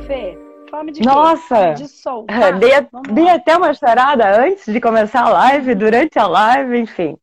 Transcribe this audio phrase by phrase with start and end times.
[0.00, 0.38] Fê?
[0.70, 1.74] Fome de Nossa!
[1.74, 2.58] De soltar.
[2.58, 2.70] Dei,
[3.12, 7.16] dei até uma chorada antes de começar a live, durante a live, enfim.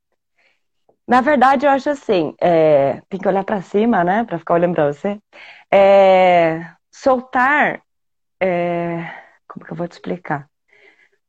[1.08, 4.74] Na verdade, eu acho assim, é, tem que olhar para cima, né, para ficar olhando
[4.74, 5.20] para você.
[5.72, 7.82] É, soltar,
[8.40, 9.12] é,
[9.48, 10.50] como que eu vou te explicar?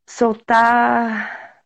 [0.07, 1.63] Soltar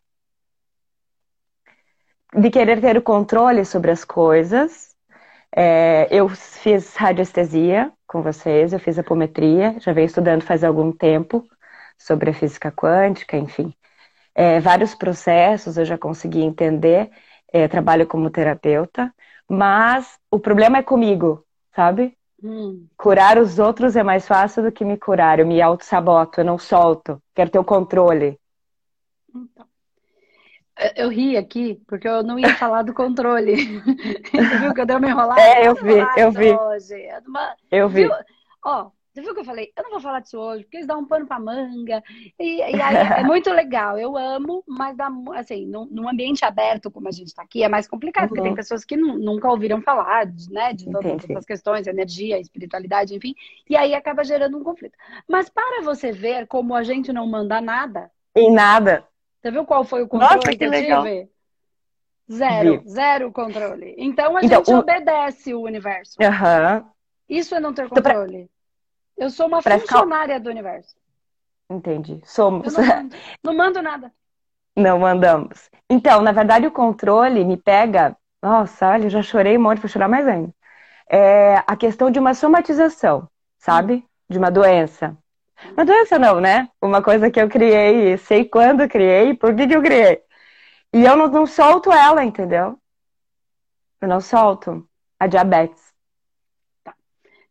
[2.33, 4.95] de querer ter o controle sobre as coisas.
[5.55, 11.47] É, eu fiz radiestesia com vocês, eu fiz apometria, já venho estudando faz algum tempo
[11.95, 13.71] sobre a física quântica, enfim.
[14.33, 17.11] É, vários processos eu já consegui entender
[17.53, 19.13] é, trabalho como terapeuta,
[19.47, 21.45] mas o problema é comigo,
[21.75, 22.17] sabe?
[22.43, 22.87] Hum.
[22.97, 25.39] Curar os outros é mais fácil do que me curar.
[25.39, 28.39] Eu me auto-saboto, eu não solto, quero ter o controle.
[29.35, 29.68] Então.
[30.95, 33.55] Eu ri aqui, porque eu não ia falar do controle.
[34.31, 35.41] Você viu que eu dei uma enrolada?
[35.41, 36.51] É, eu vi, eu vi.
[36.51, 36.95] Hoje.
[36.95, 37.55] É uma...
[37.71, 38.03] Eu vi.
[38.03, 38.11] Viu?
[38.63, 39.71] Ó, você viu que eu falei?
[39.75, 42.01] Eu não vou falar disso hoje, porque eles dão um pano pra manga.
[42.39, 43.97] E, e aí é muito legal.
[43.97, 47.67] Eu amo, mas dá, assim, num, num ambiente aberto como a gente está aqui, é
[47.67, 48.29] mais complicado, uhum.
[48.29, 48.55] porque tem uhum.
[48.55, 53.33] pessoas que nunca ouviram falar, né, de todas essas questões, energia, espiritualidade, enfim.
[53.69, 54.97] E aí acaba gerando um conflito.
[55.27, 58.11] Mas para você ver como a gente não manda nada.
[58.35, 59.03] Em nada.
[59.41, 61.03] Você viu qual foi o controle Nossa, que, que legal.
[61.03, 61.29] tive?
[62.31, 62.89] Zero, Vi.
[62.89, 63.95] zero controle.
[63.97, 64.79] Então a então, gente o...
[64.79, 66.17] obedece o universo.
[66.21, 66.85] Uhum.
[67.27, 68.37] Isso é não ter controle.
[68.37, 68.47] Então,
[69.15, 69.25] pra...
[69.25, 70.43] Eu sou uma Parece funcionária cal...
[70.43, 70.95] do universo.
[71.69, 72.21] Entendi.
[72.23, 72.75] Somos.
[72.75, 74.13] Não mando, não mando nada.
[74.75, 75.69] Não mandamos.
[75.89, 78.15] Então, na verdade, o controle me pega.
[78.41, 80.53] Nossa, olha, eu já chorei um monte, vou chorar mais ainda.
[81.09, 83.95] É a questão de uma somatização, sabe?
[83.95, 84.03] Hum.
[84.29, 85.17] De uma doença.
[85.73, 86.69] Uma doença não, né?
[86.81, 90.21] Uma coisa que eu criei, sei quando criei, por que, que eu criei.
[90.93, 92.79] E eu não, não solto ela, entendeu?
[94.01, 94.87] Eu não solto
[95.19, 95.93] a diabetes.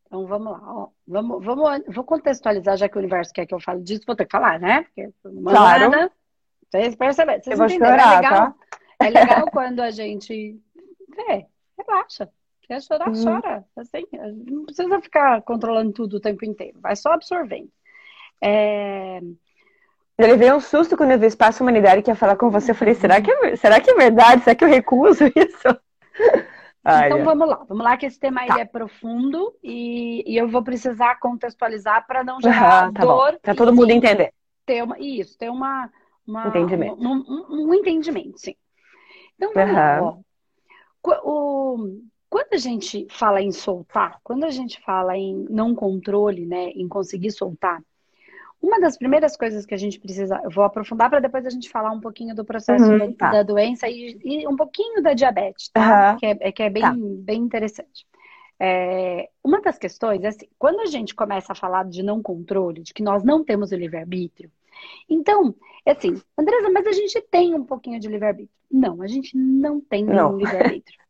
[0.07, 0.89] Então vamos lá, ó.
[1.07, 4.25] Vamos, vamos, vou contextualizar, já que o universo quer que eu fale disso, vou ter
[4.25, 4.85] que falar, né?
[4.85, 5.91] Porque não claro.
[5.91, 6.13] nada.
[6.71, 8.55] Vocês percebem, vocês eu vou chorar, é legal, tá?
[9.01, 10.59] é legal quando a gente
[11.29, 11.47] é,
[11.79, 12.31] relaxa.
[12.63, 13.25] Quer chorar, uhum.
[13.25, 13.65] chora.
[13.77, 14.07] Assim,
[14.51, 16.79] não precisa ficar controlando tudo o tempo inteiro.
[16.81, 17.71] Vai só absorvendo.
[18.43, 19.21] É...
[20.19, 22.73] Ele veio um susto quando eu vi Espaço Humanidade que ia falar com você.
[22.73, 24.43] Eu falei, será que é, será que é verdade?
[24.43, 25.81] Será que eu recuso isso?
[27.07, 28.61] então vamos lá, vamos lá que esse tema tá.
[28.61, 33.39] é profundo e, e, eu vou precisar contextualizar para não gerar uhum, tá dor.
[33.43, 34.33] Para todo mundo entender.
[34.65, 35.91] Ter uma, isso, ter uma,
[36.27, 36.97] uma entendimento.
[37.01, 38.57] Um, um, um, entendimento, sim.
[39.37, 39.77] Então vamos uhum.
[39.77, 40.19] lá.
[41.25, 46.71] O, quando a gente fala em soltar, quando a gente fala em não controle, né,
[46.71, 47.81] em conseguir soltar,
[48.61, 51.69] uma das primeiras coisas que a gente precisa, eu vou aprofundar para depois a gente
[51.69, 53.31] falar um pouquinho do processo uhum, da, tá.
[53.31, 56.13] da, doença e, e, um pouquinho da diabetes, tá?
[56.13, 56.19] Uhum.
[56.19, 56.95] Que, é, que é bem, tá.
[56.99, 58.07] bem interessante.
[58.61, 62.83] É, uma das questões é assim, quando a gente começa a falar de não controle,
[62.83, 64.51] de que nós não temos o livre-arbítrio,
[65.09, 65.55] então,
[65.85, 68.55] é assim, Andresa, mas a gente tem um pouquinho de livre-arbítrio.
[68.71, 70.99] Não, a gente não tem nenhum livre-arbítrio.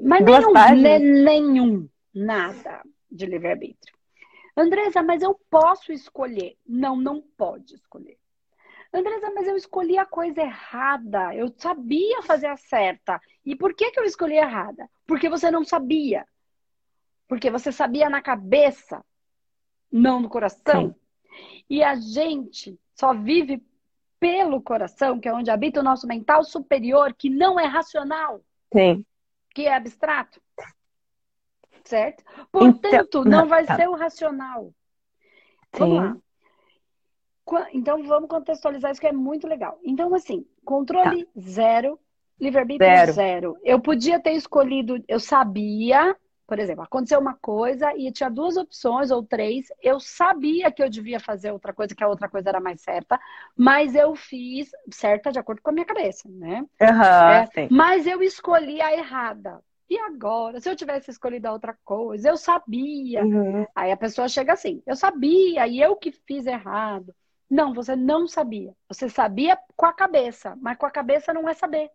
[0.00, 3.97] Mas nenhum, nenhum, nada de livre-arbítrio.
[4.58, 6.56] Andresa, mas eu posso escolher.
[6.66, 8.18] Não, não pode escolher.
[8.92, 11.34] Andresa, mas eu escolhi a coisa errada.
[11.34, 13.20] Eu sabia fazer a certa.
[13.44, 14.90] E por que, que eu escolhi errada?
[15.06, 16.26] Porque você não sabia.
[17.28, 19.04] Porque você sabia na cabeça,
[19.92, 20.88] não no coração.
[20.88, 20.94] Sim.
[21.70, 23.62] E a gente só vive
[24.18, 28.42] pelo coração, que é onde habita o nosso mental superior, que não é racional.
[28.72, 29.04] Sim.
[29.54, 30.40] Que é abstrato
[31.84, 32.24] certo?
[32.50, 33.76] Portanto, então, não vai tá.
[33.76, 34.72] ser o racional.
[35.74, 35.78] Sim.
[35.78, 36.16] Vamos lá.
[37.72, 39.78] Então, vamos contextualizar isso que é muito legal.
[39.82, 41.40] Então, assim, controle tá.
[41.40, 41.98] zero,
[42.38, 43.12] livre-arbítrio zero.
[43.12, 43.56] zero.
[43.64, 46.14] Eu podia ter escolhido, eu sabia,
[46.46, 50.88] por exemplo, aconteceu uma coisa e tinha duas opções ou três, eu sabia que eu
[50.88, 53.18] devia fazer outra coisa, que a outra coisa era mais certa,
[53.56, 56.64] mas eu fiz certa de acordo com a minha cabeça, né?
[56.80, 59.60] Uhum, é, mas eu escolhi a errada.
[59.90, 60.60] E agora?
[60.60, 63.24] Se eu tivesse escolhido outra coisa, eu sabia.
[63.24, 63.66] Uhum.
[63.74, 67.14] Aí a pessoa chega assim, eu sabia, e eu que fiz errado.
[67.50, 68.74] Não, você não sabia.
[68.88, 71.90] Você sabia com a cabeça, mas com a cabeça não é saber.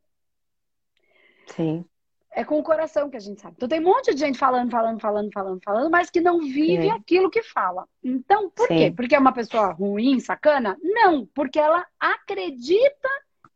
[1.48, 1.86] Sim.
[2.31, 3.54] É com o coração que a gente sabe.
[3.57, 6.84] Então tem um monte de gente falando, falando, falando, falando, falando, mas que não vive
[6.84, 6.89] Sim.
[6.89, 7.88] aquilo que fala.
[8.04, 8.75] Então, por Sim.
[8.75, 8.92] quê?
[8.92, 10.75] Porque é uma pessoa ruim, sacana?
[10.81, 13.10] Não, porque ela acredita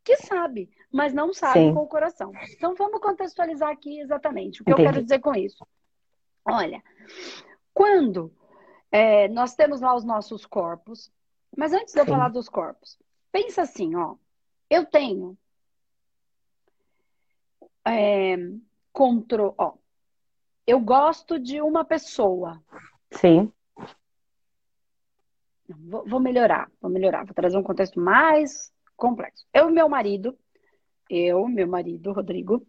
[0.04, 1.74] que sabe mas não sabe Sim.
[1.74, 2.32] com o coração.
[2.56, 4.88] Então vamos contextualizar aqui exatamente o que Entendi.
[4.88, 5.66] eu quero dizer com isso.
[6.46, 6.82] Olha,
[7.74, 8.34] quando
[8.92, 11.12] é, nós temos lá os nossos corpos,
[11.56, 12.12] mas antes de eu Sim.
[12.12, 12.98] falar dos corpos,
[13.32, 14.16] pensa assim, ó,
[14.70, 15.38] eu tenho
[17.86, 18.36] é,
[18.92, 19.74] controle, ó,
[20.66, 22.62] eu gosto de uma pessoa.
[23.12, 23.52] Sim.
[25.70, 29.46] Vou melhorar, vou melhorar, vou trazer um contexto mais complexo.
[29.54, 30.38] Eu e meu marido,
[31.10, 32.66] eu, meu marido, Rodrigo,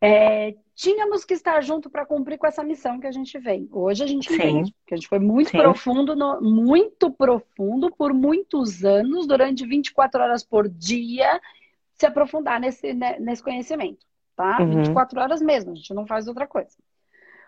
[0.00, 3.68] é, tínhamos que estar junto para cumprir com essa missão que a gente vem.
[3.70, 4.34] Hoje a gente Sim.
[4.34, 5.58] entende que a gente foi muito Sim.
[5.58, 11.40] profundo, no, muito profundo por muitos anos, durante 24 horas por dia,
[11.94, 14.04] se aprofundar nesse, né, nesse conhecimento,
[14.34, 14.60] tá?
[14.60, 14.82] Uhum.
[14.82, 16.76] 24 horas mesmo, a gente não faz outra coisa.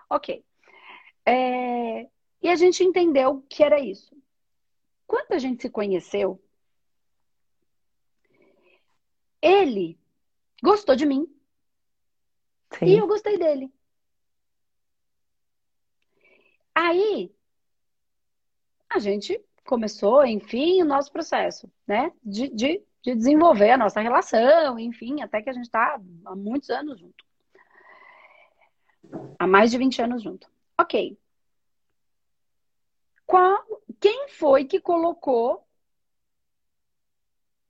[0.09, 0.45] Ok.
[1.27, 2.07] É,
[2.41, 4.15] e a gente entendeu que era isso.
[5.09, 6.41] Quando a gente se conheceu,
[9.43, 9.99] ele
[10.65, 11.27] gostou de mim
[12.79, 12.87] Sim.
[12.87, 13.71] e eu gostei dele.
[16.75, 17.31] Aí
[18.89, 22.11] a gente começou, enfim, o nosso processo, né?
[22.23, 26.71] De, de, de desenvolver a nossa relação, enfim, até que a gente está há muitos
[26.71, 27.25] anos junto.
[29.39, 30.51] Há mais de 20 anos junto.
[30.81, 31.17] Ok.
[33.27, 33.65] Qual,
[34.01, 35.67] quem foi que colocou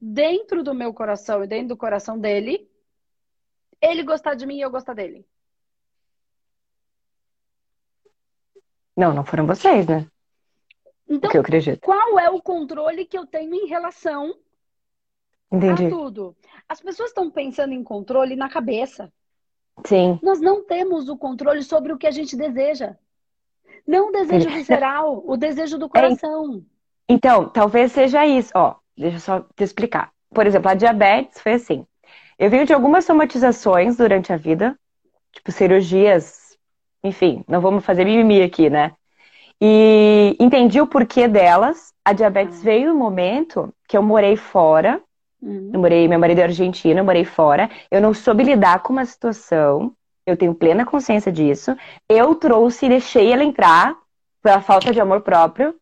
[0.00, 2.70] dentro do meu coração e dentro do coração dele
[3.84, 5.26] ele gostar de mim e eu gostar dele?
[8.96, 10.06] Não, não foram vocês, né?
[11.08, 11.80] Então, que eu acredito.
[11.80, 14.34] qual é o controle que eu tenho em relação
[15.52, 15.86] Entendi.
[15.86, 16.36] a tudo?
[16.68, 19.12] As pessoas estão pensando em controle na cabeça.
[19.84, 20.18] Sim.
[20.22, 22.96] Nós não temos o controle sobre o que a gente deseja.
[23.86, 26.64] Não o desejo visceral, o desejo do coração.
[27.08, 28.50] Então, talvez seja isso.
[28.54, 30.12] Ó, deixa eu só te explicar.
[30.30, 31.86] Por exemplo, a diabetes foi assim.
[32.38, 34.76] Eu venho de algumas somatizações durante a vida,
[35.32, 36.56] tipo cirurgias,
[37.02, 38.92] enfim, não vamos fazer mimimi aqui, né?
[39.60, 41.92] E entendi o porquê delas.
[42.04, 42.64] A diabetes ah.
[42.64, 45.00] veio um momento que eu morei fora.
[45.40, 45.70] Uhum.
[45.72, 47.70] Eu morei, meu marido é argentino, eu morei fora.
[47.90, 49.94] Eu não soube lidar com uma situação
[50.26, 51.76] eu tenho plena consciência disso.
[52.08, 53.96] Eu trouxe e deixei ela entrar
[54.42, 55.74] pela falta de amor próprio.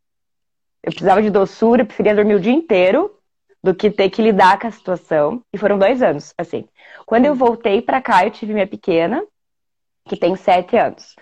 [0.83, 3.15] Eu precisava de doçura, eu preferia dormir o dia inteiro
[3.63, 5.43] do que ter que lidar com a situação.
[5.53, 6.67] E foram dois anos, assim.
[7.07, 9.23] Quando eu voltei para cá, eu tive minha pequena,
[10.07, 11.15] que tem sete anos.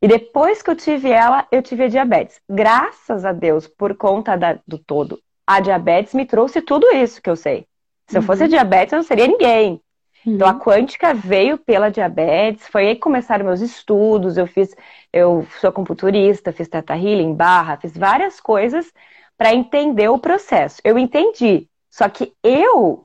[0.00, 2.40] E depois que eu tive ela, eu tive a diabetes.
[2.48, 7.28] Graças a Deus, por conta da, do todo, a diabetes me trouxe tudo isso que
[7.28, 7.66] eu sei.
[8.06, 8.48] Se eu fosse uhum.
[8.48, 9.80] diabetes, eu não seria ninguém.
[10.24, 10.34] Uhum.
[10.34, 10.58] Então a uhum.
[10.60, 14.74] quântica veio pela diabetes, foi aí que começaram meus estudos, eu fiz,
[15.12, 18.92] eu sou acupunturista, fiz teta healing, barra, fiz várias coisas
[19.36, 20.80] para entender o processo.
[20.84, 21.68] Eu entendi,
[21.98, 23.04] só que eu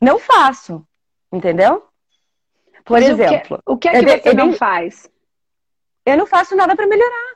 [0.00, 0.82] não faço,
[1.30, 1.84] entendeu?
[2.86, 5.10] Por Mas exemplo, o que, o que é que você eu, não faz?
[6.06, 7.34] Eu não faço nada para melhorar.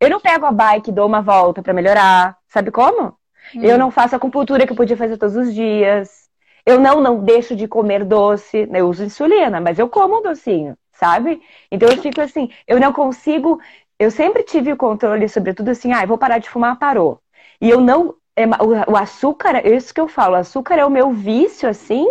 [0.00, 2.38] Eu não pego a bike e dou uma volta para melhorar.
[2.48, 3.18] Sabe como?
[3.54, 3.62] Hum.
[3.62, 6.26] Eu não faço a acupuntura que eu podia fazer todos os dias.
[6.64, 10.74] Eu não, não deixo de comer doce, eu uso insulina, mas eu como um docinho,
[10.90, 11.42] sabe?
[11.70, 13.60] Então eu fico assim, eu não consigo.
[13.98, 17.20] Eu sempre tive o controle, sobretudo assim, ah, eu vou parar de fumar, parou.
[17.60, 18.14] E eu não.
[18.36, 18.44] É,
[18.90, 22.06] o açúcar, é isso que eu falo, o açúcar é o meu vício, assim,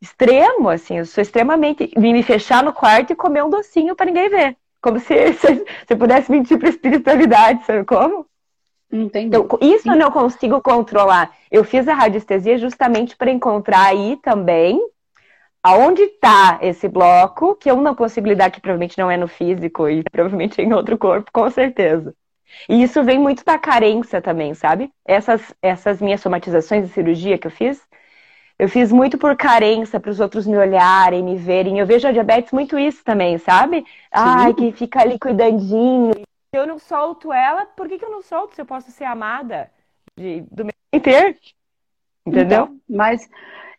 [0.00, 1.90] extremo, assim, eu sou extremamente.
[1.98, 4.56] me fechar no quarto e comer um docinho para ninguém ver.
[4.80, 8.26] Como se você pudesse mentir para espiritualidade, sabe como?
[8.92, 9.26] Entendi.
[9.26, 11.34] Então, isso eu não consigo controlar.
[11.50, 14.80] Eu fiz a radiestesia justamente para encontrar aí também
[15.64, 19.88] aonde está esse bloco, que eu não consigo lidar, que provavelmente não é no físico
[19.88, 22.14] e provavelmente é em outro corpo, com certeza.
[22.68, 24.90] E isso vem muito da carência também, sabe?
[25.04, 27.80] Essas, essas minhas somatizações de cirurgia que eu fiz,
[28.58, 31.78] eu fiz muito por carência, para os outros me olharem, me verem.
[31.78, 33.78] Eu vejo a diabetes muito isso também, sabe?
[33.78, 33.84] Sim.
[34.12, 36.12] Ai, que fica ali cuidandinho,
[36.54, 39.02] se eu não solto ela, por que, que eu não solto se eu posso ser
[39.02, 39.68] amada
[40.16, 41.36] de, do meu inteiro?
[42.24, 42.64] Entendeu?
[42.64, 43.28] Então, mas,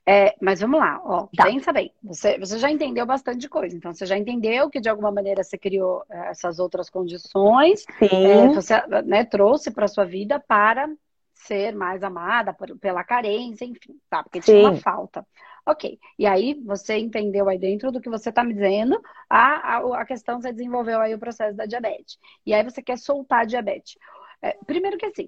[0.08, 1.46] é, mas vamos lá, ó, tá.
[1.46, 1.92] pensa bem.
[2.04, 3.76] Você, você já entendeu bastante coisa.
[3.76, 7.84] Então, você já entendeu que de alguma maneira você criou é, essas outras condições.
[7.98, 8.26] Sim.
[8.26, 10.88] É, você né, trouxe para sua vida para
[11.34, 14.24] ser mais amada por, pela carência, enfim, tá?
[14.24, 14.54] Porque Sim.
[14.54, 15.26] tinha uma falta.
[15.66, 16.00] Ok.
[16.20, 20.06] E aí você entendeu aí dentro do que você está me dizendo, a, a, a,
[20.06, 22.20] questão você desenvolveu aí o processo da diabetes.
[22.46, 23.98] E aí você quer soltar a diabetes.
[24.40, 25.28] É, primeiro que assim,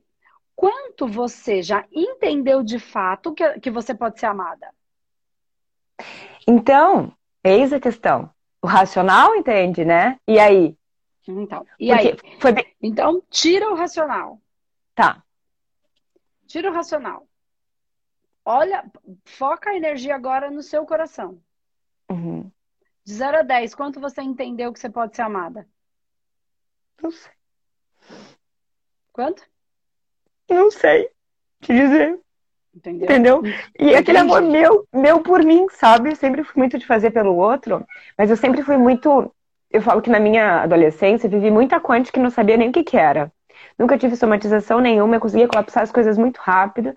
[0.58, 4.74] quanto você já entendeu de fato que, que você pode ser amada?
[6.48, 8.34] Então, eis a questão.
[8.60, 10.20] O racional entende, né?
[10.28, 10.76] E aí?
[11.28, 12.40] Então, e Porque aí?
[12.42, 12.76] Foi.
[12.82, 14.42] Então, tira o racional.
[14.96, 15.24] Tá.
[16.48, 17.28] Tira o racional.
[18.44, 18.84] Olha,
[19.26, 21.40] foca a energia agora no seu coração.
[22.10, 22.50] Uhum.
[23.04, 25.68] De 0 a 10, quanto você entendeu que você pode ser amada?
[27.02, 27.32] Não sei.
[29.14, 29.44] Quanto?
[30.50, 31.10] Não sei
[31.62, 32.20] te dizer.
[32.76, 33.06] Entendeu?
[33.06, 33.42] Entendeu?
[33.46, 33.96] E Entendi.
[33.96, 36.12] aquele amor meu, meu por mim, sabe?
[36.12, 37.84] Eu sempre fui muito de fazer pelo outro,
[38.18, 39.34] mas eu sempre fui muito.
[39.72, 42.84] Eu falo que na minha adolescência vivi muita quântica que não sabia nem o que,
[42.84, 43.32] que era.
[43.78, 46.96] Nunca tive somatização nenhuma, eu conseguia colapsar as coisas muito rápido.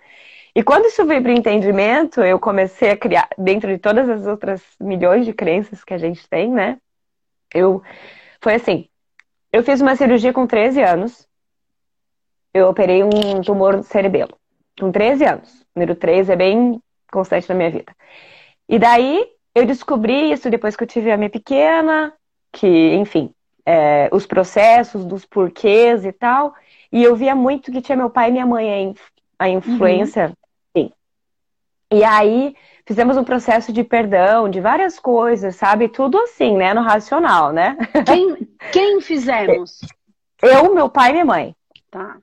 [0.54, 4.26] E quando isso veio para o entendimento, eu comecei a criar, dentro de todas as
[4.26, 6.78] outras milhões de crenças que a gente tem, né?
[7.54, 7.82] Eu,
[8.40, 8.88] foi assim,
[9.52, 11.28] eu fiz uma cirurgia com 13 anos,
[12.52, 14.36] eu operei um tumor no cerebelo,
[14.78, 15.60] com 13 anos.
[15.74, 16.80] O número 13 é bem
[17.10, 17.94] constante na minha vida.
[18.68, 22.12] E daí, eu descobri isso depois que eu tive a minha pequena,
[22.52, 23.32] que, enfim,
[23.64, 26.54] é, os processos dos porquês e tal.
[26.92, 28.94] E eu via muito que tinha meu pai e minha mãe
[29.38, 30.26] a influência.
[30.26, 30.84] Uhum.
[30.84, 30.92] Sim.
[31.92, 32.54] E aí
[32.86, 35.88] fizemos um processo de perdão, de várias coisas, sabe?
[35.88, 36.74] Tudo assim, né?
[36.74, 37.76] No racional, né?
[38.04, 39.80] Quem, quem fizemos?
[40.42, 41.54] Eu, meu pai e minha mãe.
[41.90, 42.16] Tá.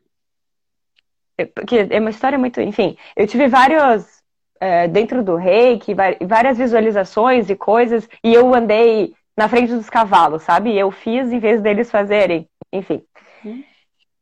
[1.54, 2.62] Porque é uma história muito.
[2.62, 4.18] Enfim, eu tive vários.
[4.60, 5.94] É, dentro do reiki,
[6.28, 10.76] várias visualizações e coisas, e eu andei na frente dos cavalos, sabe?
[10.76, 13.04] Eu fiz em vez deles fazerem, enfim.
[13.46, 13.64] Hum.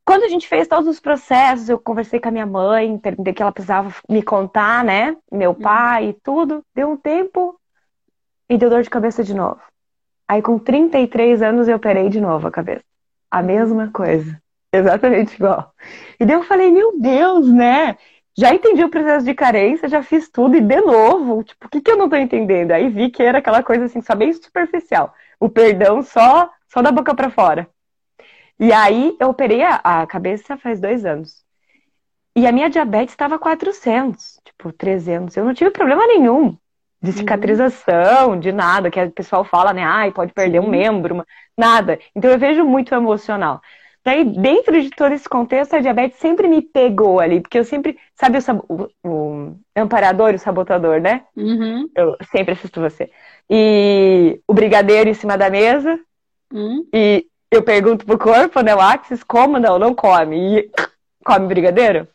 [0.04, 3.42] Quando a gente fez todos os processos, eu conversei com a minha mãe, perguntei que
[3.42, 5.16] ela precisava me contar, né?
[5.32, 5.54] Meu hum.
[5.54, 6.62] pai e tudo.
[6.74, 7.58] Deu um tempo
[8.48, 9.60] e deu dor de cabeça de novo.
[10.28, 12.84] Aí com 33 anos eu operei de novo a cabeça.
[13.30, 14.40] A mesma coisa.
[14.72, 15.72] Exatamente igual.
[16.20, 17.96] E daí eu falei, meu Deus, né?
[18.38, 21.80] já entendi o processo de carência, já fiz tudo e de novo, tipo, o que,
[21.80, 22.72] que eu não tô entendendo?
[22.72, 25.14] Aí vi que era aquela coisa assim, só bem superficial.
[25.40, 27.68] O perdão só, só da boca para fora.
[28.58, 31.44] E aí eu operei a, a, cabeça faz dois anos.
[32.34, 35.34] E a minha diabetes estava 400, tipo, 300.
[35.36, 36.56] Eu não tive problema nenhum
[37.00, 37.16] de uhum.
[37.16, 39.82] cicatrização, de nada, que o pessoal fala, né?
[39.82, 41.24] Ai, pode perder um membro,
[41.56, 41.98] nada.
[42.14, 43.62] Então eu vejo muito emocional.
[44.06, 47.98] Daí, dentro de todo esse contexto, a diabetes sempre me pegou ali, porque eu sempre,
[48.14, 51.24] sabe o, o, o amparador e o sabotador, né?
[51.36, 51.90] Uhum.
[51.92, 53.10] Eu sempre assisto você.
[53.50, 55.98] E o brigadeiro em cima da mesa,
[56.52, 56.86] uhum.
[56.94, 60.60] e eu pergunto pro corpo, né, o Axis, como não, não come.
[60.60, 60.70] E
[61.24, 62.06] come brigadeiro?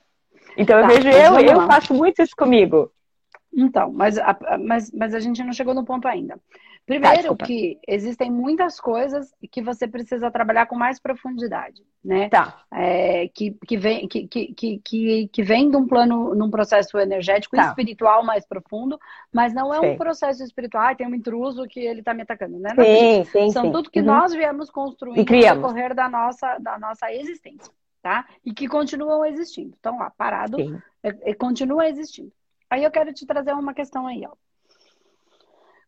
[0.56, 2.90] Então eu tá, vejo eu, eu faço muito isso comigo.
[3.54, 6.40] Então, mas a, mas, mas a gente não chegou no ponto ainda.
[6.86, 12.28] Primeiro tá, que existem muitas coisas que você precisa trabalhar com mais profundidade, né?
[12.28, 12.64] Tá.
[12.74, 17.56] É, que, que, vem, que, que, que, que vem de um plano, num processo energético
[17.56, 17.68] tá.
[17.68, 19.00] espiritual mais profundo,
[19.32, 19.90] mas não é sim.
[19.92, 22.74] um processo espiritual, ah, tem um intruso que ele está me atacando, né?
[22.76, 23.72] Não sim, sim, São sim.
[23.72, 24.08] tudo que uhum.
[24.08, 27.72] nós viemos construindo no decorrer da nossa, da nossa existência,
[28.02, 28.26] tá?
[28.44, 29.76] E que continuam existindo.
[29.80, 30.58] Então, lá, parado,
[31.04, 32.32] é, é, continua existindo.
[32.70, 34.32] Aí eu quero te trazer uma questão aí, ó.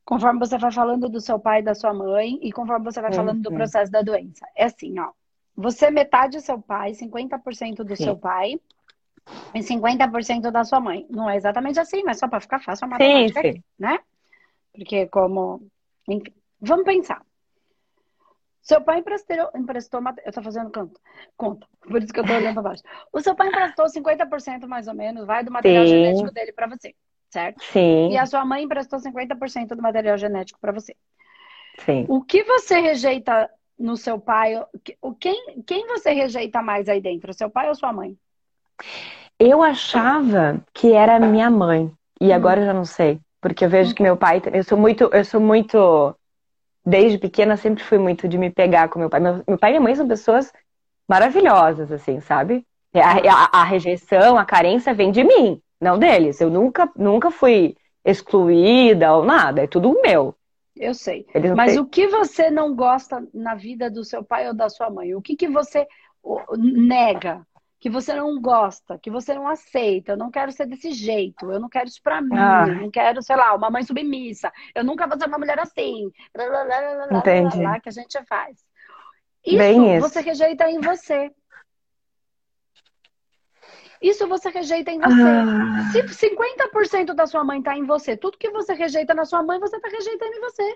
[0.06, 3.10] Conforme você vai falando do seu pai e da sua mãe, e conforme você vai
[3.12, 3.18] uhum.
[3.18, 4.46] falando do processo da doença.
[4.56, 5.12] É assim, ó.
[5.56, 8.04] Você é metade seu pai, 50% do Sim.
[8.04, 8.60] seu pai
[9.54, 11.06] e 50% da sua mãe.
[11.10, 13.64] Não é exatamente assim, mas só para ficar fácil a matemática, sim, sim.
[13.80, 14.00] né?
[14.74, 15.66] Porque como...
[16.08, 17.24] Enfim, vamos pensar.
[18.62, 21.00] Seu pai emprestou, emprestou eu tô fazendo conta,
[21.36, 22.84] conta, por isso que eu tô olhando para baixo.
[23.12, 25.92] O seu pai emprestou 50% mais ou menos, vai do material Sim.
[25.92, 26.96] genético dele para você
[27.34, 27.64] certo?
[27.64, 28.12] Sim.
[28.12, 30.96] E a sua mãe emprestou 50% do material genético para você.
[31.80, 32.06] Sim.
[32.08, 34.64] O que você rejeita no seu pai?
[35.02, 38.16] O quem, quem você rejeita mais aí dentro, seu pai ou sua mãe?
[39.40, 42.34] Eu achava que era minha mãe e hum.
[42.34, 43.96] agora eu já não sei, porque eu vejo hum.
[43.96, 46.16] que meu pai, eu sou muito, eu sou muito
[46.86, 49.20] desde pequena sempre fui muito de me pegar com meu pai.
[49.20, 50.54] Meu, meu pai e minha mãe são pessoas
[51.10, 52.66] maravilhosas, assim, sabe?
[52.94, 56.42] A, a, a, rejeição, a carência vem de mim não deles.
[56.42, 60.36] Eu nunca, nunca fui excluída ou nada, é tudo meu.
[60.76, 61.26] Eu sei.
[61.56, 61.80] Mas têm...
[61.80, 65.14] o que você não gosta na vida do seu pai ou da sua mãe?
[65.14, 65.88] O que, que você
[66.58, 67.46] nega?
[67.80, 71.60] Que você não gosta, que você não aceita, eu não quero ser desse jeito, eu
[71.60, 72.66] não quero isso pra mim, ah.
[72.66, 76.10] eu não quero, sei lá, uma mãe submissa, eu nunca vou ser uma mulher assim,
[76.34, 77.58] blá, blá, blá, Entendi.
[77.58, 78.58] Blá, que a gente faz.
[79.46, 81.30] Isso, Bem isso você rejeita em você.
[84.04, 85.22] Isso você rejeita em você.
[85.22, 85.90] Ah.
[85.94, 89.60] Se 50% da sua mãe está em você, tudo que você rejeita na sua mãe,
[89.60, 90.76] você está rejeitando em você.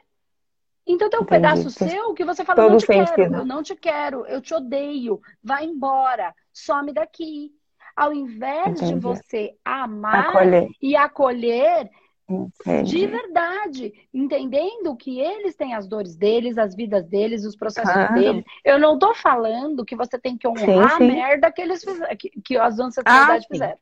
[0.88, 1.42] Então tem um Entendi.
[1.42, 3.16] pedaço seu que você fala, Todo não te sentido.
[3.16, 7.52] quero, eu não te quero, eu te odeio, vai embora, some daqui.
[7.94, 8.94] Ao invés Entendi.
[8.94, 10.70] de você amar acolher.
[10.82, 11.90] e acolher,
[12.30, 12.92] Entendi.
[12.92, 18.14] de verdade, entendendo que eles têm as dores deles, as vidas deles, os processos claro.
[18.16, 18.44] deles.
[18.66, 21.12] Eu não tô falando que você tem que honrar sim, sim.
[21.12, 23.78] a merda que eles fizeram, que, que as ancestralidades ah, fizeram.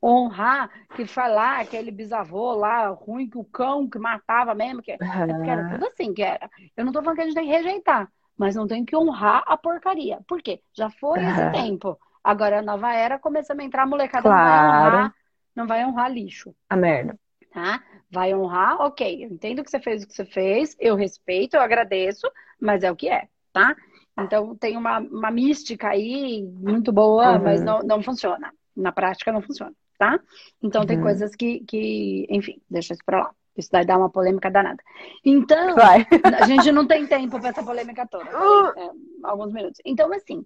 [0.00, 5.42] Honrar, que falar aquele bisavô lá, ruim, que o cão que matava mesmo, que, uhum.
[5.42, 6.48] que era tudo assim que era.
[6.76, 9.42] Eu não tô falando que a gente tem que rejeitar, mas não tem que honrar
[9.46, 10.20] a porcaria.
[10.28, 10.60] Por quê?
[10.72, 11.28] Já foi uhum.
[11.28, 11.98] esse tempo.
[12.22, 14.44] Agora a nova era começando a entrar, a molecada claro.
[14.44, 15.14] não vai honrar,
[15.56, 16.54] não vai honrar lixo.
[16.70, 17.18] A merda
[17.54, 17.80] tá?
[18.10, 21.60] Vai honrar, ok, eu entendo que você fez o que você fez, eu respeito, eu
[21.60, 22.28] agradeço,
[22.60, 23.76] mas é o que é, tá?
[24.18, 27.42] Então tem uma, uma mística aí muito boa, uhum.
[27.44, 28.52] mas não, não funciona.
[28.76, 30.18] Na prática não funciona, tá?
[30.60, 30.86] Então uhum.
[30.86, 33.34] tem coisas que, que, enfim, deixa isso pra lá.
[33.56, 34.82] Isso daí dá uma polêmica danada.
[35.24, 36.04] Então, Vai.
[36.40, 38.24] a gente não tem tempo para essa polêmica toda.
[38.24, 38.66] Uh.
[38.76, 38.90] É,
[39.22, 39.80] alguns minutos.
[39.84, 40.44] Então, assim,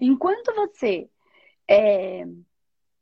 [0.00, 1.10] enquanto você,
[1.68, 2.24] é,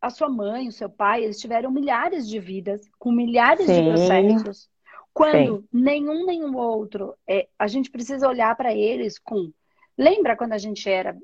[0.00, 3.82] a sua mãe, o seu pai, eles tiveram milhares de vidas, com milhares Sim.
[3.84, 4.68] de processos,
[5.12, 5.68] quando Sim.
[5.72, 9.50] nenhum nenhum outro, é, a gente precisa olhar para eles com.
[9.98, 11.14] Lembra quando a gente era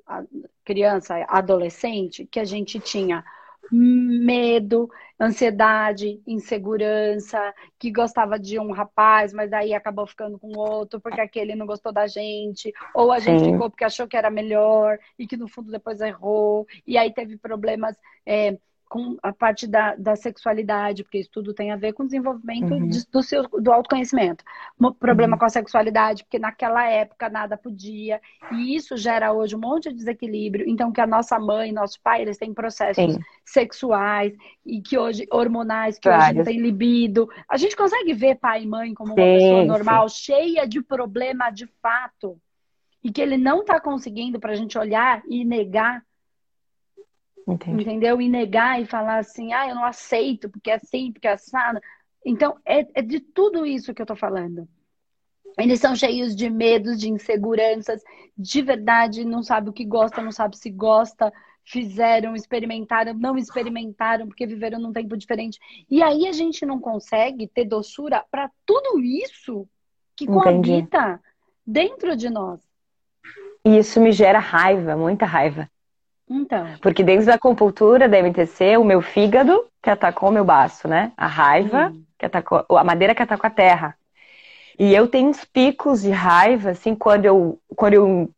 [0.64, 3.25] criança, adolescente, que a gente tinha
[3.73, 4.88] medo,
[5.20, 11.54] ansiedade, insegurança, que gostava de um rapaz, mas daí acabou ficando com outro porque aquele
[11.54, 13.52] não gostou da gente, ou a gente Sim.
[13.52, 17.37] ficou porque achou que era melhor e que no fundo depois errou, e aí teve
[17.38, 22.04] problemas é, com a parte da, da sexualidade, porque isso tudo tem a ver com
[22.04, 22.88] o desenvolvimento uhum.
[22.88, 24.44] de, do, seu, do autoconhecimento.
[24.98, 25.38] Problema uhum.
[25.38, 28.20] com a sexualidade, porque naquela época nada podia,
[28.52, 30.68] e isso gera hoje um monte de desequilíbrio.
[30.68, 33.20] Então, que a nossa mãe, nosso pai, eles têm processos Sim.
[33.44, 34.32] sexuais,
[34.64, 37.28] e que hoje, hormonais, que hoje não tem libido.
[37.48, 41.50] A gente consegue ver pai e mãe como uma Sim, pessoa normal, cheia de problema
[41.50, 42.40] de fato,
[43.02, 46.02] e que ele não está conseguindo para a gente olhar e negar
[47.46, 47.82] Entendi.
[47.82, 48.20] Entendeu?
[48.20, 51.80] E negar e falar assim, ah, eu não aceito, porque é assim, porque é assado.
[52.24, 54.68] Então, é, é de tudo isso que eu tô falando.
[55.58, 58.02] Eles são cheios de medos, de inseguranças,
[58.36, 61.32] de verdade, não sabe o que gosta, não sabe se gosta,
[61.64, 65.58] fizeram, experimentaram, não experimentaram, porque viveram num tempo diferente.
[65.88, 69.66] E aí a gente não consegue ter doçura para tudo isso
[70.14, 70.42] que Entendi.
[70.42, 71.20] coabita
[71.66, 72.60] dentro de nós.
[73.64, 75.70] E isso me gera raiva, muita raiva.
[76.28, 76.66] Então.
[76.80, 81.12] Porque dentro da acupuntura da MTC, o meu fígado que atacou o meu baço, né?
[81.16, 82.04] A raiva hum.
[82.18, 83.97] que atacou, a madeira que atacou a terra.
[84.78, 88.30] E eu tenho uns picos de raiva, assim, quando eu, quando eu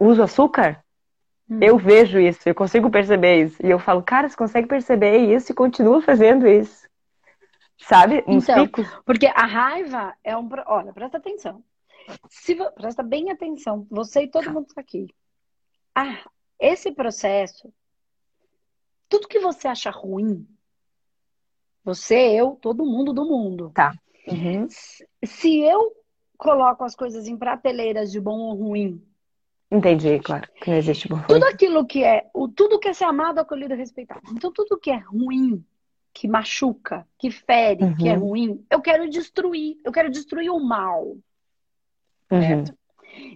[0.00, 0.82] uso açúcar,
[1.48, 1.58] hum.
[1.60, 3.64] eu vejo isso, eu consigo perceber isso.
[3.64, 6.88] E eu falo, cara, você consegue perceber isso e continua fazendo isso.
[7.78, 8.24] Sabe?
[8.26, 8.88] Uns então, picos.
[9.04, 10.48] Porque a raiva é um.
[10.66, 11.62] Olha, presta atenção.
[12.28, 15.08] Se, presta bem atenção, você e todo mundo está aqui.
[15.94, 16.18] A,
[16.58, 17.72] esse processo,
[19.08, 20.46] tudo que você acha ruim,
[21.84, 23.70] você, eu, todo mundo do mundo.
[23.74, 23.94] Tá.
[24.26, 24.66] Uhum.
[24.68, 25.94] Se eu
[26.38, 29.02] coloco as coisas em prateleiras de bom ou ruim.
[29.70, 33.04] Entendi, claro, que não existe bom Tudo aquilo que é, o, tudo que é ser
[33.04, 34.22] amado, acolhido e respeitado.
[34.30, 35.64] Então, tudo que é ruim,
[36.12, 37.96] que machuca, que fere, uhum.
[37.96, 39.78] que é ruim, eu quero destruir.
[39.84, 41.16] Eu quero destruir o mal.
[42.30, 42.40] Uhum.
[42.40, 42.78] Certo?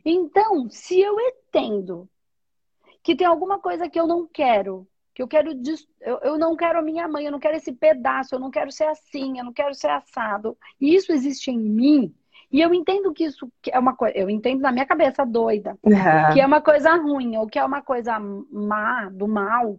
[0.04, 2.08] Então, se eu entendo
[3.08, 4.86] que tem alguma coisa que eu não quero.
[5.14, 5.50] Que eu quero.
[5.98, 8.70] Eu, eu não quero a minha mãe, eu não quero esse pedaço, eu não quero
[8.70, 10.58] ser assim, eu não quero ser assado.
[10.78, 12.14] E isso existe em mim.
[12.52, 14.14] E eu entendo que isso é uma coisa.
[14.14, 15.70] Eu entendo na minha cabeça doida.
[15.82, 16.34] Uhum.
[16.34, 19.78] Que é uma coisa ruim, ou que é uma coisa má, do mal.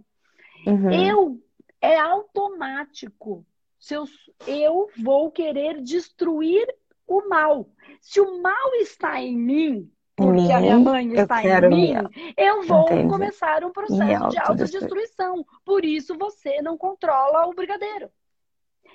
[0.66, 0.92] Uhum.
[0.92, 1.40] Eu.
[1.80, 3.46] É automático.
[3.78, 4.06] Se eu,
[4.48, 6.66] eu vou querer destruir
[7.06, 7.70] o mal.
[8.02, 11.94] Se o mal está em mim, porque a minha mãe está em mim,
[12.38, 13.10] eu vou Entendi.
[13.10, 15.46] começar um processo de autodestruição.
[15.66, 18.10] Por isso você não controla o brigadeiro.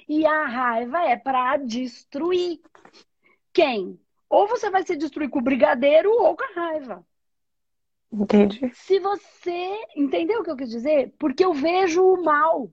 [0.08, 2.60] E a raiva é para destruir.
[3.52, 3.98] Quem?
[4.28, 7.06] Ou você vai se destruir com o brigadeiro ou com a raiva.
[8.12, 8.70] Entendi.
[8.74, 9.80] Se você.
[9.96, 11.12] Entendeu o que eu quis dizer?
[11.18, 12.70] Porque eu vejo o mal.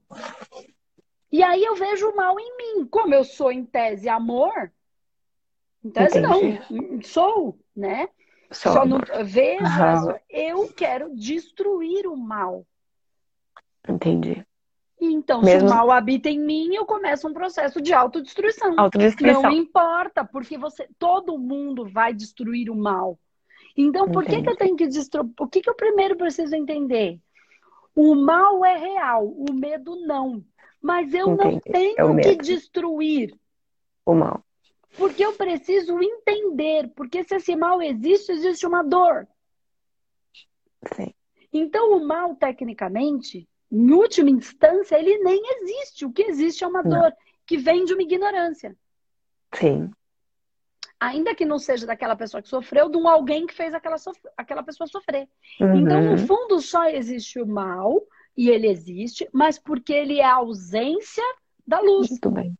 [1.31, 2.85] E aí eu vejo o mal em mim.
[2.85, 4.71] Como eu sou em tese amor,
[5.83, 6.59] em tese Entendi.
[6.69, 8.09] não, sou, né?
[8.51, 10.15] Só, Só não veja, uhum.
[10.29, 12.65] eu quero destruir o mal.
[13.87, 14.45] Entendi.
[14.99, 15.67] Então, Mesmo...
[15.67, 18.75] se o mal habita em mim, eu começo um processo de autodestruição.
[18.77, 19.41] autodestruição.
[19.41, 23.17] Não importa, porque você, todo mundo vai destruir o mal.
[23.75, 25.31] Então, por que, que eu tenho que destruir?
[25.39, 27.19] O que, que eu primeiro preciso entender?
[27.95, 30.43] O mal é real, o medo não.
[30.79, 31.53] Mas eu Entendi.
[31.53, 33.33] não tenho é que destruir
[34.05, 34.43] o mal.
[34.97, 39.27] Porque eu preciso entender, porque se esse mal existe, existe uma dor.
[40.93, 41.13] Sim.
[41.53, 46.05] Então, o mal, tecnicamente, em última instância, ele nem existe.
[46.05, 47.01] O que existe é uma não.
[47.01, 47.13] dor
[47.45, 48.75] que vem de uma ignorância.
[49.53, 49.91] Sim.
[50.99, 53.95] Ainda que não seja daquela pessoa que sofreu, de um alguém que fez aquela,
[54.37, 55.27] aquela pessoa sofrer.
[55.59, 55.77] Uhum.
[55.77, 58.01] Então, no fundo, só existe o mal,
[58.37, 61.23] e ele existe, mas porque ele é a ausência
[61.65, 62.09] da luz.
[62.09, 62.55] Muito bem.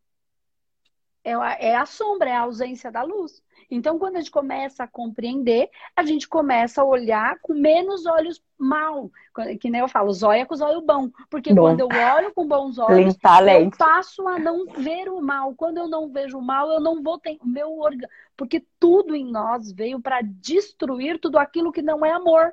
[1.24, 3.42] É a, é a sombra, é a ausência da luz.
[3.70, 8.42] Então, quando a gente começa a compreender, a gente começa a olhar com menos olhos
[8.58, 9.10] mal.
[9.58, 11.08] Que nem eu falo, zóia com zóio bom.
[11.30, 11.62] Porque bom.
[11.62, 15.54] quando eu olho com bons olhos, eu passo a não ver o mal.
[15.54, 18.08] Quando eu não vejo o mal, eu não vou ter o meu órgão.
[18.36, 22.52] Porque tudo em nós veio para destruir tudo aquilo que não é amor.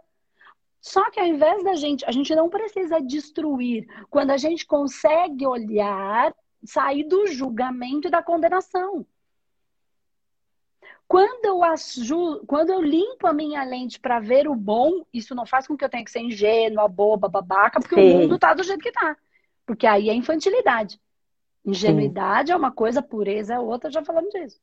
[0.80, 3.86] Só que ao invés da gente, a gente não precisa destruir.
[4.10, 9.06] Quando a gente consegue olhar, sair do julgamento e da condenação.
[11.08, 12.46] Quando eu, aju...
[12.46, 15.84] Quando eu limpo a minha lente para ver o bom, isso não faz com que
[15.84, 18.14] eu tenha que ser ingênua, boba, babaca, porque Sim.
[18.14, 19.18] o mundo tá do jeito que tá.
[19.66, 21.00] Porque aí é infantilidade.
[21.66, 22.54] Ingenuidade Sim.
[22.54, 24.60] é uma coisa, pureza é outra, já falamos disso.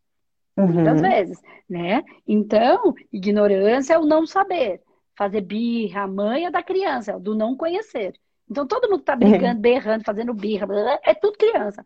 [0.56, 0.68] Uhum.
[0.68, 2.04] Muitas vezes, né?
[2.26, 4.82] Então, ignorância é o não saber.
[5.16, 8.14] Fazer birra, a manha da criança, é do não conhecer.
[8.50, 9.60] Então, todo mundo tá brigando, uhum.
[9.60, 10.66] berrando, fazendo birra,
[11.02, 11.84] é tudo criança.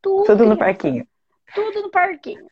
[0.00, 0.54] Tudo, tudo criança.
[0.54, 1.08] no parquinho.
[1.54, 2.46] Tudo no parquinho.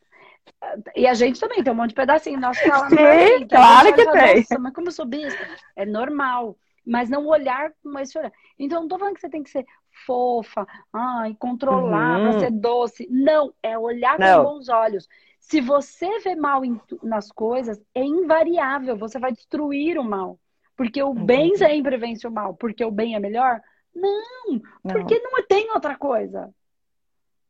[0.94, 2.40] E a gente também tem um monte de pedacinho.
[2.40, 4.36] Nós falamos Sim, assim, claro que tem.
[4.36, 5.46] Nossa, mas como eu sou besta?
[5.74, 6.56] É normal.
[6.84, 8.32] Mas não olhar com esse olhar.
[8.58, 9.66] Então, não tô falando que você tem que ser
[10.06, 12.40] fofa, ai, controlar, uhum.
[12.40, 13.08] ser doce.
[13.10, 14.44] Não, é olhar não.
[14.44, 15.08] com bons olhos.
[15.40, 16.62] Se você vê mal
[17.02, 20.38] nas coisas, é invariável, você vai destruir o mal.
[20.76, 22.54] Porque o bem sempre vence o mal.
[22.54, 23.60] Porque o bem é melhor?
[23.94, 24.92] Não, não.
[24.92, 26.52] porque não tem outra coisa.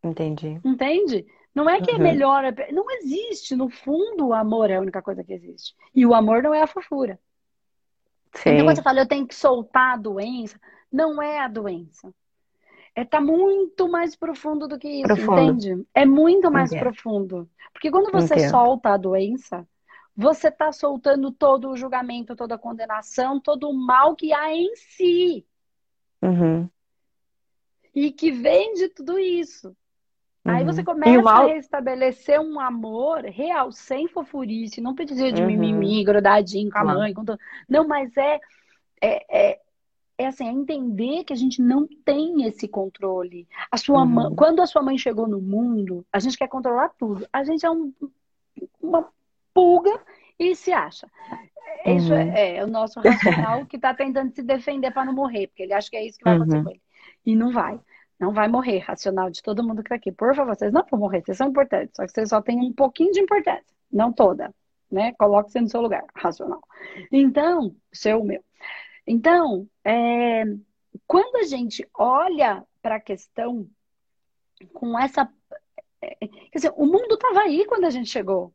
[0.02, 0.60] Entendi.
[0.64, 1.26] Entende?
[1.52, 2.00] Não é que é uhum.
[2.00, 3.56] é melhor, não existe.
[3.56, 5.74] No fundo, o amor é a única coisa que existe.
[5.94, 7.18] E o amor não é a fofura.
[8.34, 8.50] Sim.
[8.50, 10.60] Então, quando você fala, eu tenho que soltar a doença,
[10.92, 12.12] não é a doença.
[12.94, 15.40] É tá muito mais profundo do que isso, profundo.
[15.40, 15.86] entende?
[15.94, 16.82] É muito mais Entendo.
[16.82, 17.50] profundo.
[17.72, 18.50] Porque quando você Entendo.
[18.50, 19.66] solta a doença,
[20.16, 24.74] você está soltando todo o julgamento, toda a condenação, todo o mal que há em
[24.74, 25.46] si.
[26.22, 26.68] Uhum.
[27.94, 29.76] E que vem de tudo isso.
[30.44, 30.86] Aí você uhum.
[30.86, 31.44] começa mal...
[31.44, 35.48] a restabelecer um amor real, sem fofurice, não precisa de uhum.
[35.48, 37.12] mimimi, grudadinho com a mãe.
[37.12, 37.38] Com todo...
[37.68, 38.40] Não, mas é,
[39.02, 39.60] é, é,
[40.16, 43.46] é assim, é entender que a gente não tem esse controle.
[43.70, 44.06] A sua uhum.
[44.06, 47.26] mãe, quando a sua mãe chegou no mundo, a gente quer controlar tudo.
[47.32, 47.92] A gente é um,
[48.80, 49.08] uma
[49.56, 49.98] pulga
[50.38, 51.10] e se acha.
[51.86, 52.32] Isso é, uhum.
[52.32, 55.72] é, é, o nosso racional que está tentando se defender para não morrer, porque ele
[55.72, 56.64] acha que é isso que vai acontecer uhum.
[56.64, 56.82] com ele.
[57.24, 57.80] E não vai.
[58.18, 60.10] Não vai morrer, racional de todo mundo que tá aqui.
[60.10, 61.94] Por favor, vocês não vão morrer, vocês são importantes.
[61.96, 64.54] Só que vocês só têm um pouquinho de importância, não toda.
[64.90, 65.12] Né?
[65.18, 66.62] Coloque-se no seu lugar, racional.
[67.10, 68.42] Então, seu, meu.
[69.06, 70.44] Então, é,
[71.06, 73.68] quando a gente olha para a questão
[74.72, 75.28] com essa.
[76.00, 78.52] É, quer dizer, o mundo estava aí quando a gente chegou.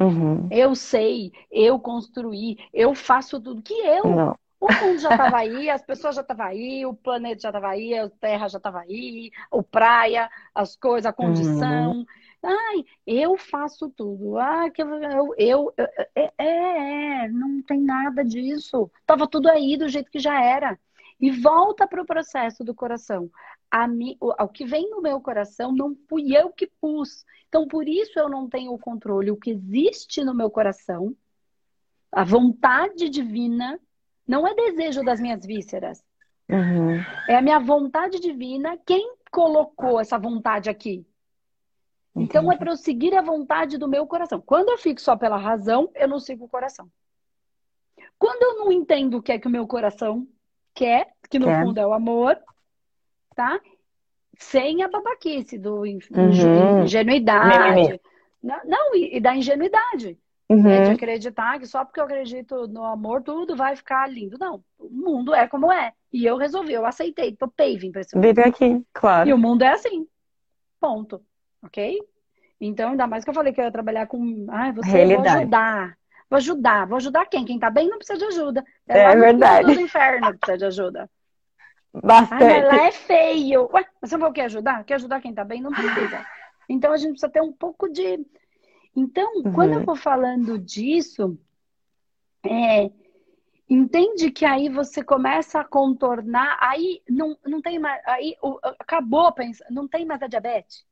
[0.00, 0.48] Uhum.
[0.50, 4.04] Eu sei, eu construí, eu faço tudo que eu.
[4.04, 4.38] Não.
[4.58, 7.96] O mundo já estava aí, as pessoas já estavam aí, o planeta já estava aí,
[7.98, 11.92] a Terra já estava aí, o praia, as coisas, a condição.
[11.92, 12.06] Uhum.
[12.42, 14.38] Ai, eu faço tudo.
[14.38, 15.74] Ah, que eu, eu, eu
[16.14, 18.90] é, é, é, não tem nada disso.
[19.04, 20.78] Tava tudo aí do jeito que já era.
[21.20, 23.30] E volta para o processo do coração.
[23.70, 27.24] A mi, o, o que vem no meu coração não fui eu que pus.
[27.48, 29.30] Então, por isso eu não tenho o controle.
[29.30, 31.14] O que existe no meu coração,
[32.12, 33.78] a vontade divina,
[34.26, 36.02] não é desejo das minhas vísceras.
[36.48, 36.98] Uhum.
[37.28, 38.78] É a minha vontade divina.
[38.86, 41.06] Quem colocou essa vontade aqui?
[42.14, 44.40] Então é para eu seguir a vontade do meu coração.
[44.40, 46.90] Quando eu fico só pela razão, eu não sigo o coração.
[48.18, 50.26] Quando eu não entendo o que é que o meu coração
[50.74, 51.62] quer, que no quer.
[51.62, 52.38] fundo é o amor,
[53.36, 53.60] tá?
[54.38, 56.82] Sem a babaquice do uhum.
[56.82, 58.00] ingenuidade.
[58.42, 60.18] Não, não, e, e da ingenuidade.
[60.48, 60.62] Uhum.
[60.62, 64.38] Né, de acreditar que só porque eu acredito no amor tudo vai ficar lindo.
[64.38, 65.92] Não, o mundo é como é.
[66.12, 68.24] E eu resolvi, eu aceitei, topei vim pra esse mundo.
[68.24, 69.28] Vive aqui, claro.
[69.28, 70.06] E o mundo é assim.
[70.80, 71.20] Ponto.
[71.64, 71.98] Ok?
[72.60, 74.46] Então, ainda mais que eu falei que eu ia trabalhar com.
[74.48, 75.28] Ai, você Realidade.
[75.28, 75.98] vou ajudar.
[76.30, 76.86] Vou ajudar.
[76.86, 77.44] Vou ajudar quem?
[77.44, 78.64] Quem tá bem não precisa de ajuda.
[78.88, 79.74] É, é verdade.
[79.74, 81.10] Do inferno precisa de ajuda.
[82.02, 82.44] Bastante.
[82.44, 83.68] Ai, mas lá é feio.
[83.72, 84.84] Ué, você não vai o que ajudar?
[84.84, 85.60] Quer ajudar quem tá bem?
[85.60, 86.24] Não precisa.
[86.68, 88.24] Então a gente precisa ter um pouco de
[88.96, 89.52] então, uhum.
[89.52, 91.38] quando eu vou falando disso,
[92.42, 92.90] é,
[93.68, 98.34] entende que aí você começa a contornar, aí não, não tem mais, aí
[98.80, 100.82] acabou, pensa, não tem mais a diabetes.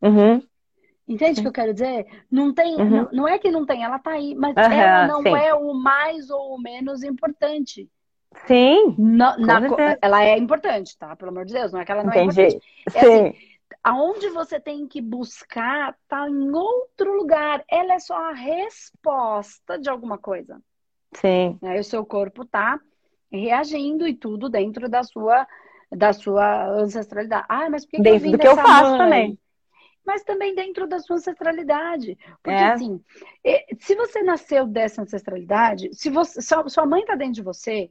[0.00, 0.42] Uhum.
[1.06, 2.06] Entende o que eu quero dizer?
[2.30, 2.90] Não tem, uhum.
[2.90, 5.36] não, não, é que não tem, ela tá aí, mas ela não sim.
[5.36, 7.88] é o mais ou o menos importante.
[8.46, 8.94] Sim.
[8.98, 9.60] Na, na,
[10.00, 11.16] ela é importante, tá?
[11.16, 12.40] Pelo amor de Deus, não é que ela não Entendi.
[12.40, 12.66] é importante.
[12.86, 13.28] É sim.
[13.28, 13.34] Assim,
[13.82, 17.64] aonde você tem que buscar tá em outro lugar.
[17.70, 20.60] Ela é só a resposta de alguma coisa.
[21.14, 21.58] Sim.
[21.62, 22.80] Aí o seu corpo tá
[23.30, 25.46] reagindo e tudo dentro da sua
[25.90, 27.46] da sua ancestralidade.
[27.48, 28.98] Ah, mas por que dentro que do que eu faço mãe?
[28.98, 29.38] também.
[30.04, 32.18] mas também dentro da sua ancestralidade.
[32.42, 32.72] Porque é.
[32.72, 33.00] assim,
[33.78, 37.88] se você nasceu dessa ancestralidade, se você, sua mãe tá dentro de você,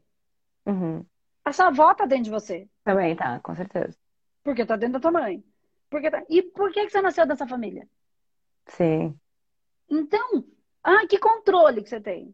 [0.66, 1.06] uhum.
[1.44, 2.68] a sua avó tá dentro de você.
[2.84, 3.98] Também tá, com certeza.
[4.44, 5.44] Porque tá dentro da tua mãe.
[5.90, 6.24] Porque tá...
[6.30, 7.88] E por que, que você nasceu dessa família?
[8.68, 9.18] Sim.
[9.90, 10.44] Então,
[10.84, 12.34] ah, que controle que você tem?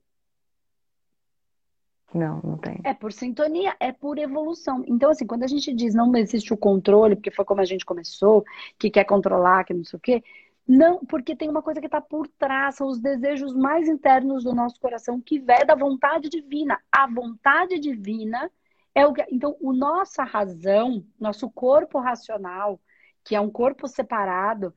[2.13, 2.80] Não, não tem.
[2.84, 4.84] É por sintonia, é por evolução.
[4.86, 7.86] Então, assim, quando a gente diz não existe o controle, porque foi como a gente
[7.86, 8.44] começou,
[8.78, 10.24] que quer controlar, que não sei o quê,
[10.67, 14.54] não, porque tem uma coisa que está por trás, são os desejos mais internos do
[14.54, 16.80] nosso coração, que vem da vontade divina.
[16.91, 18.50] A vontade divina
[18.93, 19.26] é o que.
[19.32, 22.80] Então, o nossa razão, nosso corpo racional,
[23.24, 24.74] que é um corpo separado,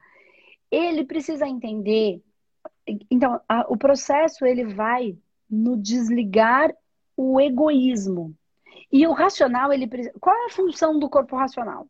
[0.71, 2.23] ele precisa entender.
[3.11, 5.17] Então, a, o processo ele vai
[5.49, 6.75] no desligar
[7.17, 8.35] o egoísmo.
[8.91, 9.89] E o racional, ele
[10.21, 11.89] qual é a função do corpo racional?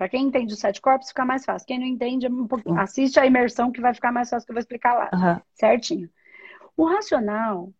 [0.00, 1.66] Para quem entende os sete corpos, fica mais fácil.
[1.68, 4.54] Quem não entende, um pouquinho, assiste a imersão que vai ficar mais fácil que eu
[4.54, 5.10] vou explicar lá.
[5.12, 5.42] Uhum.
[5.52, 6.08] Certinho.
[6.74, 7.70] O racional,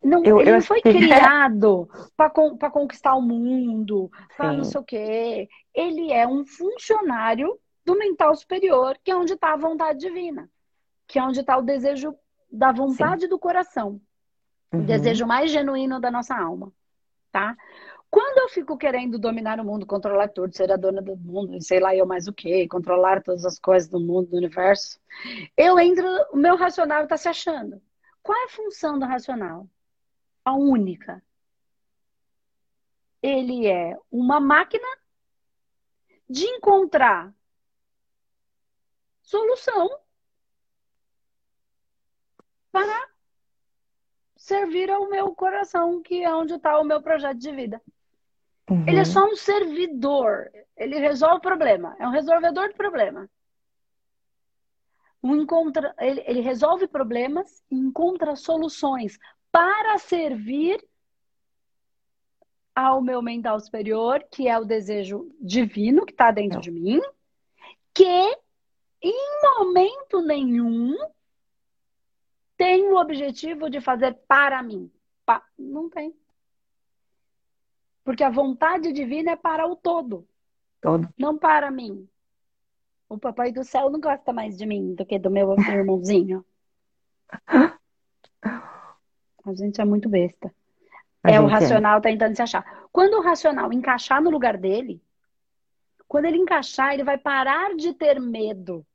[0.00, 0.54] não, eu, ele eu...
[0.54, 5.48] não foi criado para conquistar o mundo, para não sei o quê.
[5.74, 10.48] Ele é um funcionário do mental superior, que é onde está a vontade divina,
[11.04, 12.14] que é onde está o desejo
[12.48, 13.28] da vontade Sim.
[13.28, 14.00] do coração.
[14.72, 14.82] Uhum.
[14.82, 16.70] O desejo mais genuíno da nossa alma,
[17.32, 17.56] tá?
[18.16, 21.78] Quando eu fico querendo dominar o mundo, controlar tudo, ser a dona do mundo, sei
[21.78, 24.98] lá eu mais o que, controlar todas as coisas do mundo, do universo,
[25.54, 27.78] eu entro, o meu racional está se achando.
[28.22, 29.68] Qual é a função do racional?
[30.42, 31.22] A única.
[33.20, 34.88] Ele é uma máquina
[36.26, 37.34] de encontrar
[39.20, 39.90] solução
[42.72, 43.10] para
[44.38, 47.78] servir ao meu coração, que é onde está o meu projeto de vida.
[48.70, 48.84] Uhum.
[48.86, 50.50] Ele é só um servidor.
[50.76, 51.96] Ele resolve o problema.
[51.98, 53.28] É um resolvedor de problema.
[55.22, 59.18] Um encontra, ele, ele resolve problemas e encontra soluções
[59.50, 60.84] para servir
[62.74, 67.00] ao meu mental superior, que é o desejo divino que está dentro de mim,
[67.94, 68.38] que
[69.02, 70.94] em momento nenhum
[72.56, 74.90] tem o objetivo de fazer para mim?
[75.24, 75.42] Pa...
[75.58, 76.14] Não tem.
[78.06, 80.26] Porque a vontade divina é para o todo.
[80.80, 81.06] Todo.
[81.18, 82.08] Não para mim.
[83.08, 86.42] O papai do céu não gosta mais de mim do que do meu irmãozinho.
[89.44, 90.50] A gente é muito besta.
[91.22, 91.50] A é o é.
[91.50, 92.00] racional é.
[92.00, 92.86] tentando se achar.
[92.90, 95.02] Quando o racional encaixar no lugar dele,
[96.08, 98.86] quando ele encaixar, ele vai parar de ter medo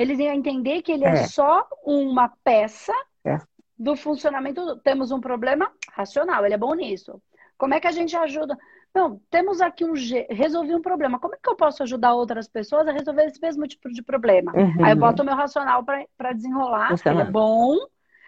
[0.00, 3.38] eles iam entender que ele é, é só uma peça é.
[3.78, 4.78] do funcionamento.
[4.80, 7.20] Temos um problema racional, ele é bom nisso.
[7.60, 8.56] Como é que a gente ajuda?
[8.94, 9.92] Não, temos aqui um.
[10.30, 11.20] Resolvi um problema.
[11.20, 14.50] Como é que eu posso ajudar outras pessoas a resolver esse mesmo tipo de problema?
[14.56, 14.82] Uhum.
[14.82, 16.94] Aí eu boto o meu racional para desenrolar.
[17.04, 17.76] Ele é bom.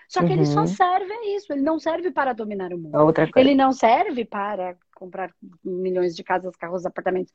[0.08, 0.32] Só que uhum.
[0.32, 0.66] ele só uhum.
[0.66, 1.52] serve a isso.
[1.52, 2.94] Ele não serve para dominar o mundo.
[2.96, 3.46] Outra coisa.
[3.48, 5.34] Ele não serve para comprar
[5.64, 7.32] milhões de casas, carros, apartamentos.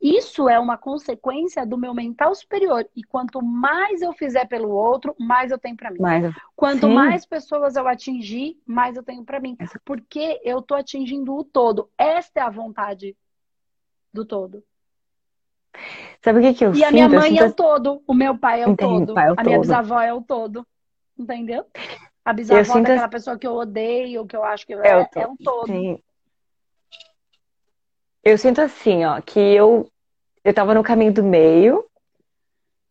[0.00, 2.88] Isso é uma consequência do meu mental superior.
[2.96, 6.00] E quanto mais eu fizer pelo outro, mais eu tenho para mim.
[6.00, 6.34] Mais...
[6.56, 6.94] Quanto Sim.
[6.94, 9.56] mais pessoas eu atingir, mais eu tenho para mim.
[9.84, 11.90] Porque eu tô atingindo o todo.
[11.98, 13.14] Esta é a vontade
[14.12, 14.64] do todo.
[16.22, 16.82] Sabe o que, que eu e sinto?
[16.82, 19.32] E a minha mãe é o todo, o meu pai é o Entendi, todo, é
[19.32, 20.66] o a minha bisavó é o todo.
[21.18, 21.66] Entendeu?
[22.24, 25.08] A bisavó é aquela pessoa que eu odeio, que eu acho que é, é, o,
[25.16, 25.66] é o todo.
[25.66, 25.98] Sim.
[28.22, 29.90] Eu sinto assim, ó, que eu
[30.44, 31.84] eu tava no caminho do meio,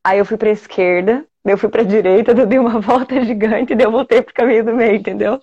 [0.04, 3.86] aí eu fui pra esquerda, eu fui pra direita, eu dei uma volta gigante, daí
[3.86, 5.42] eu voltei pro caminho do meio, entendeu?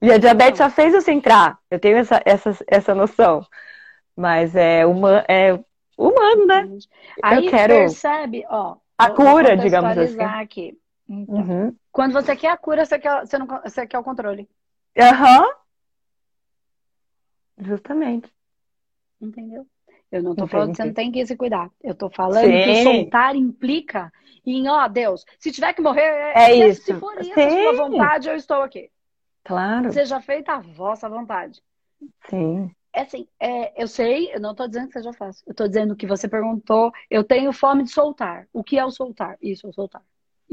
[0.00, 1.58] E a diabetes só fez eu centrar.
[1.70, 3.46] Eu tenho essa, essa, essa noção.
[4.14, 5.58] Mas é, uma, é
[5.96, 6.68] humano, né?
[7.22, 8.76] Aí eu quero percebe, ó.
[8.98, 10.22] A cura, digamos assim.
[10.22, 10.78] Aqui.
[11.08, 11.76] Então, uhum.
[11.92, 14.48] Quando você quer a cura, você quer, você não, você quer o controle.
[14.98, 15.42] Aham.
[15.42, 15.52] Uhum.
[17.58, 18.32] Justamente.
[19.20, 19.66] Entendeu?
[20.10, 21.70] Eu não tô falando que você não tem que se cuidar.
[21.82, 22.62] Eu tô falando Sim.
[22.62, 24.12] que soltar implica
[24.46, 26.82] em, ó, Deus, se tiver que morrer, é, é isso.
[26.82, 28.90] Se for isso, a sua vontade, eu estou aqui.
[29.42, 29.92] Claro.
[29.92, 31.62] Seja feita a vossa vontade.
[32.28, 32.70] Sim.
[32.92, 35.42] É assim, é, eu sei, eu não estou dizendo que seja fácil.
[35.46, 38.46] Eu estou dizendo que você perguntou, eu tenho fome de soltar.
[38.52, 39.36] O que é o soltar?
[39.42, 40.02] Isso, é o soltar.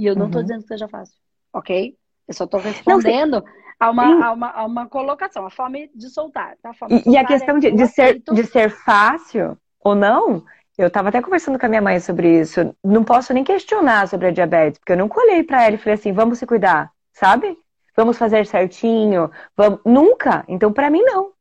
[0.02, 0.48] E eu não estou uhum.
[0.48, 1.16] dizendo que seja fácil,
[1.54, 1.96] ok?
[2.28, 3.44] Eu só estou respondendo não,
[3.80, 6.58] a, uma, a, uma, a uma colocação, a fome de soltar.
[6.60, 6.72] Tá?
[6.72, 10.44] A e, soltar e, a questão é de, de ser, de ser fácil ou não,
[10.76, 12.76] eu estava até conversando com a minha mãe sobre isso.
[12.84, 15.94] Não posso nem questionar sobre a diabetes, porque eu não colhei para ela e falei
[15.94, 17.56] assim: vamos se cuidar, sabe?
[17.96, 19.30] Vamos fazer certinho.
[19.56, 19.82] Vamos...
[19.86, 20.44] Nunca.
[20.48, 21.32] Então, para mim, não.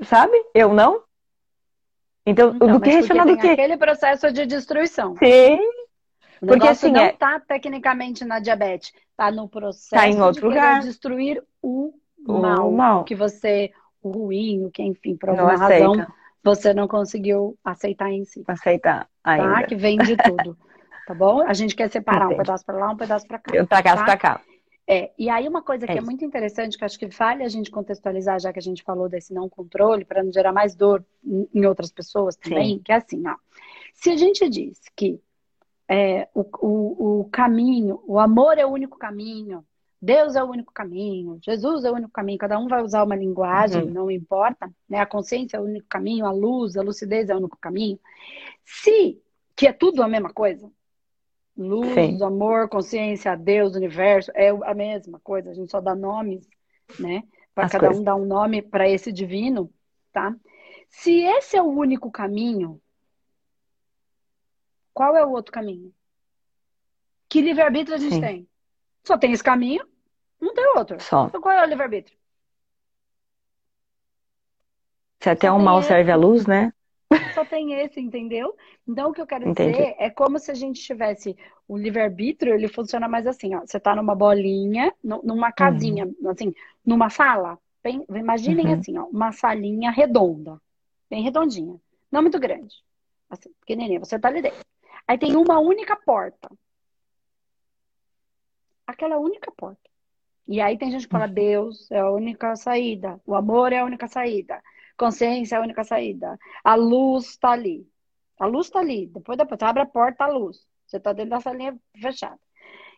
[0.00, 0.36] Sabe?
[0.52, 1.02] Eu não.
[2.26, 3.46] Então, então do que questionar do que?
[3.46, 5.14] Aquele processo de destruição.
[5.18, 5.60] Sim.
[6.42, 7.38] O Porque assim não está é...
[7.38, 10.80] tecnicamente na diabetes, está no processo tá em outro de lugar.
[10.80, 11.94] destruir o,
[12.26, 13.70] o mal, mal, que você,
[14.02, 16.04] o ruim, o que enfim, por alguma razão
[16.42, 18.42] você não conseguiu aceitar em si.
[18.48, 19.54] Aceitar ainda.
[19.54, 19.62] Tá?
[19.62, 20.58] Que vem de tudo.
[21.06, 21.42] tá bom?
[21.42, 22.34] A gente quer separar Entendi.
[22.34, 23.54] um pedaço para lá, um pedaço para cá.
[23.54, 24.04] Eu pra cá, tá?
[24.04, 24.40] pra cá.
[24.84, 27.48] É, e aí uma coisa que é, é muito interessante, que acho que vale a
[27.48, 31.04] gente contextualizar, já que a gente falou desse não controle, para não gerar mais dor
[31.24, 32.82] em outras pessoas também, Sim.
[32.84, 33.36] que é assim, ó.
[33.94, 35.20] Se a gente diz que
[35.88, 39.64] é, o, o, o caminho, o amor é o único caminho,
[40.00, 43.14] Deus é o único caminho, Jesus é o único caminho, cada um vai usar uma
[43.14, 43.90] linguagem, uhum.
[43.90, 44.98] não importa, né?
[44.98, 48.00] A consciência é o único caminho, a luz, a lucidez é o único caminho.
[48.64, 49.22] Se,
[49.54, 50.68] que é tudo a mesma coisa,
[51.56, 52.24] luz, Sim.
[52.24, 56.48] amor, consciência, Deus, universo, é a mesma coisa, a gente só dá nomes,
[56.98, 57.22] né?
[57.54, 58.00] Para cada coisas.
[58.00, 59.70] um dar um nome para esse divino,
[60.12, 60.34] tá?
[60.88, 62.81] Se esse é o único caminho,
[64.92, 65.92] qual é o outro caminho?
[67.28, 68.20] Que livre-arbítrio a gente Sim.
[68.20, 68.48] tem?
[69.04, 69.86] Só tem esse caminho
[70.42, 71.00] não tem outro.
[71.00, 71.26] Só.
[71.26, 72.18] Então qual é o livre-arbítrio?
[75.20, 75.88] Se até Só um mal esse.
[75.88, 76.72] serve à luz, né?
[77.32, 78.56] Só tem esse, entendeu?
[78.86, 79.70] Então o que eu quero Entendi.
[79.70, 81.36] dizer é como se a gente tivesse
[81.68, 83.60] o livre-arbítrio, ele funciona mais assim, ó.
[83.60, 86.30] Você tá numa bolinha, numa casinha, uhum.
[86.30, 86.52] assim,
[86.84, 87.56] numa sala.
[87.82, 88.74] Bem, imaginem uhum.
[88.74, 90.60] assim, ó, uma salinha redonda,
[91.10, 91.76] bem redondinha,
[92.10, 92.76] não muito grande,
[93.28, 94.00] assim, pequenininha.
[94.00, 94.60] Você tá ali dentro.
[95.06, 96.48] Aí tem uma única porta.
[98.86, 99.80] Aquela única porta.
[100.46, 103.84] E aí tem gente que fala, Deus é a única saída, o amor é a
[103.84, 104.60] única saída,
[104.96, 107.86] consciência é a única saída, a luz está ali.
[108.38, 109.06] A luz está ali.
[109.06, 110.66] Depois da porta, abre a porta, a luz.
[110.84, 112.38] Você está dentro da salinha fechada.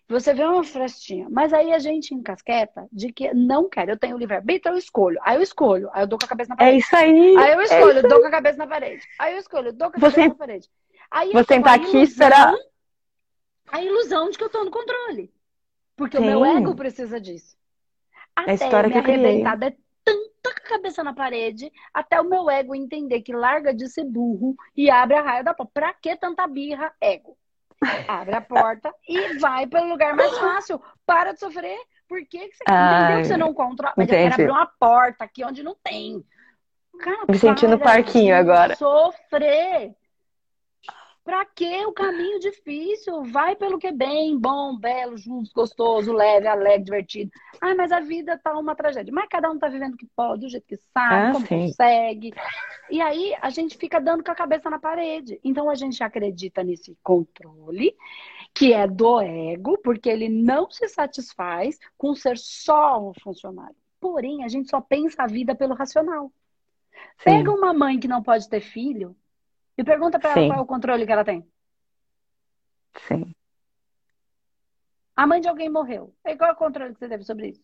[0.08, 1.28] Você vê uma frestinha.
[1.30, 3.88] Mas aí a gente encasqueta de que não quer.
[3.88, 5.18] Eu tenho livre-arbítrio, eu escolho.
[5.22, 5.90] Aí eu escolho.
[5.92, 6.76] Aí eu dou com a cabeça na é parede.
[6.76, 7.36] É isso aí.
[7.36, 9.06] Aí eu é escolho, é dou com a cabeça na parede.
[9.18, 10.70] Aí eu escolho, dou com a cabeça na parede.
[11.14, 12.52] Aí você tá aqui, ilusão, será?
[13.70, 15.32] A ilusão de que eu tô no controle.
[15.96, 16.24] Porque Sim.
[16.24, 17.56] o meu ego precisa disso.
[18.34, 23.22] Até a história me arrebentada é tanta cabeça na parede, até o meu ego entender
[23.22, 25.70] que larga de ser burro e abre a raia da porta.
[25.72, 27.38] Pra que tanta birra, ego?
[28.08, 30.82] Abre a porta e vai pelo lugar mais fácil.
[31.06, 31.78] Para de sofrer.
[32.08, 33.94] Por que, que você Ai, entendeu que você não controla?
[33.96, 36.24] Mas eu quero abrir uma porta aqui onde não tem.
[36.98, 38.74] Cara, Me sentindo no parquinho agora.
[38.74, 39.94] Sofrer.
[41.24, 43.24] Pra que o caminho difícil?
[43.24, 47.30] Vai pelo que é bem, bom, belo, justo, gostoso, leve, alegre, divertido.
[47.62, 49.10] Ah, mas a vida tá uma tragédia.
[49.10, 51.60] Mas cada um tá vivendo o que pode, do jeito que sabe, ah, como sim.
[51.60, 52.34] consegue.
[52.90, 55.40] E aí a gente fica dando com a cabeça na parede.
[55.42, 57.96] Então a gente acredita nesse controle,
[58.52, 63.76] que é do ego, porque ele não se satisfaz com ser só um funcionário.
[63.98, 66.30] Porém, a gente só pensa a vida pelo racional.
[67.16, 67.24] Sim.
[67.24, 69.16] Pega uma mãe que não pode ter filho,
[69.76, 71.46] e pergunta para ela qual é o controle que ela tem.
[73.08, 73.34] Sim.
[75.16, 76.14] A mãe de alguém morreu.
[76.24, 77.62] E qual é o controle que você teve sobre isso?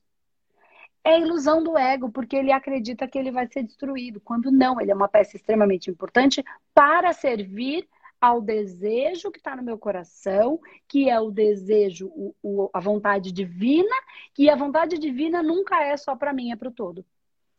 [1.02, 4.80] É a ilusão do ego, porque ele acredita que ele vai ser destruído, quando não,
[4.80, 6.44] ele é uma peça extremamente importante
[6.74, 7.88] para servir
[8.20, 13.32] ao desejo que está no meu coração, que é o desejo, o, o, a vontade
[13.32, 13.94] divina,
[14.38, 17.04] e a vontade divina nunca é só para mim, é para o todo.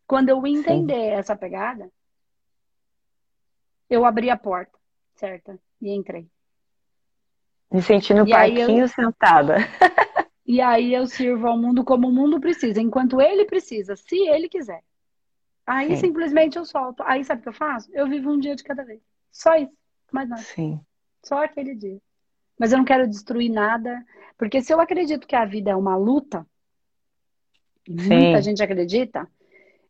[0.05, 1.11] Quando eu entender Sim.
[1.13, 1.91] essa pegada,
[3.91, 4.79] eu abri a porta,
[5.15, 5.59] certa?
[5.81, 6.25] E entrei.
[7.69, 8.87] Me senti no e parquinho eu...
[8.87, 9.57] sentada.
[10.47, 14.47] e aí eu sirvo ao mundo como o mundo precisa, enquanto ele precisa, se ele
[14.47, 14.81] quiser.
[15.67, 16.07] Aí Sim.
[16.07, 17.03] simplesmente eu solto.
[17.03, 17.89] Aí sabe o que eu faço?
[17.93, 19.01] Eu vivo um dia de cada vez.
[19.29, 19.73] Só isso,
[20.11, 20.41] mais nada.
[20.41, 20.79] Sim.
[21.23, 22.01] Só aquele dia.
[22.57, 24.03] Mas eu não quero destruir nada,
[24.37, 26.45] porque se eu acredito que a vida é uma luta,
[27.87, 29.27] e muita gente acredita,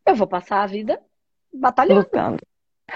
[0.06, 1.00] eu vou passar a vida
[1.54, 2.00] batalhando.
[2.00, 2.51] Lutando.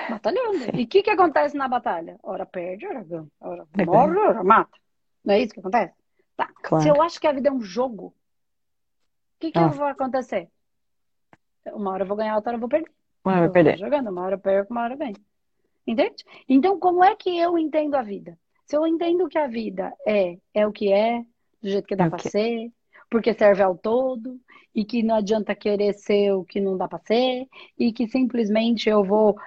[0.10, 0.60] Batalhando.
[0.60, 0.72] Sim.
[0.74, 2.18] E o que, que acontece na batalha?
[2.24, 3.28] Ora perde, ora ganha.
[3.40, 4.78] Ora é morre, ora mata.
[5.24, 5.94] Não é isso que acontece?
[6.36, 6.50] Tá.
[6.62, 6.84] Claro.
[6.84, 8.14] Se eu acho que a vida é um jogo, o
[9.40, 9.68] que, que ah.
[9.68, 10.50] vai acontecer?
[11.68, 12.92] Uma hora eu vou ganhar, outra hora eu vou perder.
[13.24, 13.78] Uma hora eu vou perder.
[13.78, 15.16] Jogando, uma hora eu perco, uma hora eu ganho.
[15.88, 16.24] Entende?
[16.48, 18.38] Então, como é que eu entendo a vida?
[18.66, 21.24] Se eu entendo que a vida é, é o que é,
[21.62, 22.72] do jeito que dá é para ser,
[23.10, 24.40] porque serve ao todo,
[24.76, 27.48] e que não adianta querer ser o que não dá para ser,
[27.80, 29.38] e que simplesmente eu vou.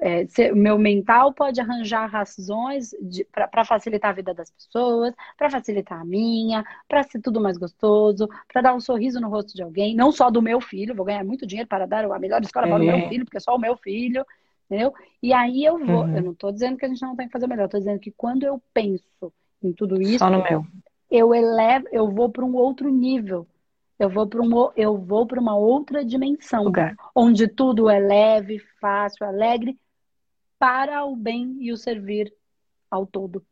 [0.00, 2.94] É, ser, meu mental pode arranjar razões
[3.32, 8.28] para facilitar a vida das pessoas, para facilitar a minha, para ser tudo mais gostoso,
[8.46, 11.24] para dar um sorriso no rosto de alguém, não só do meu filho, vou ganhar
[11.24, 12.70] muito dinheiro para dar a melhor escola é.
[12.70, 14.24] para o meu filho, porque é só o meu filho,
[14.66, 14.94] entendeu?
[15.20, 16.16] E aí eu vou, uhum.
[16.16, 18.12] eu não estou dizendo que a gente não tem que fazer melhor, estou dizendo que
[18.12, 19.32] quando eu penso
[19.62, 20.64] em tudo isso, só no meu.
[21.10, 23.46] Eu elevo, eu vou para um outro nível
[24.00, 26.96] eu vou para um, eu vou para uma outra dimensão, Lugar.
[27.14, 29.78] onde tudo é leve, fácil, alegre,
[30.58, 32.32] para o bem e o servir
[32.90, 33.44] ao todo.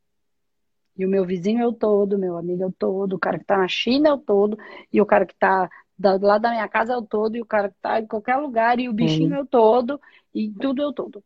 [0.97, 3.45] E o meu vizinho é o todo, meu amigo é o todo, o cara que
[3.45, 4.59] tá na China é o todo,
[4.91, 7.47] e o cara que tá do lado da minha casa é o todo, e o
[7.47, 10.01] cara que tá em qualquer lugar, e o bichinho é o todo,
[10.35, 11.23] e tudo é o todo.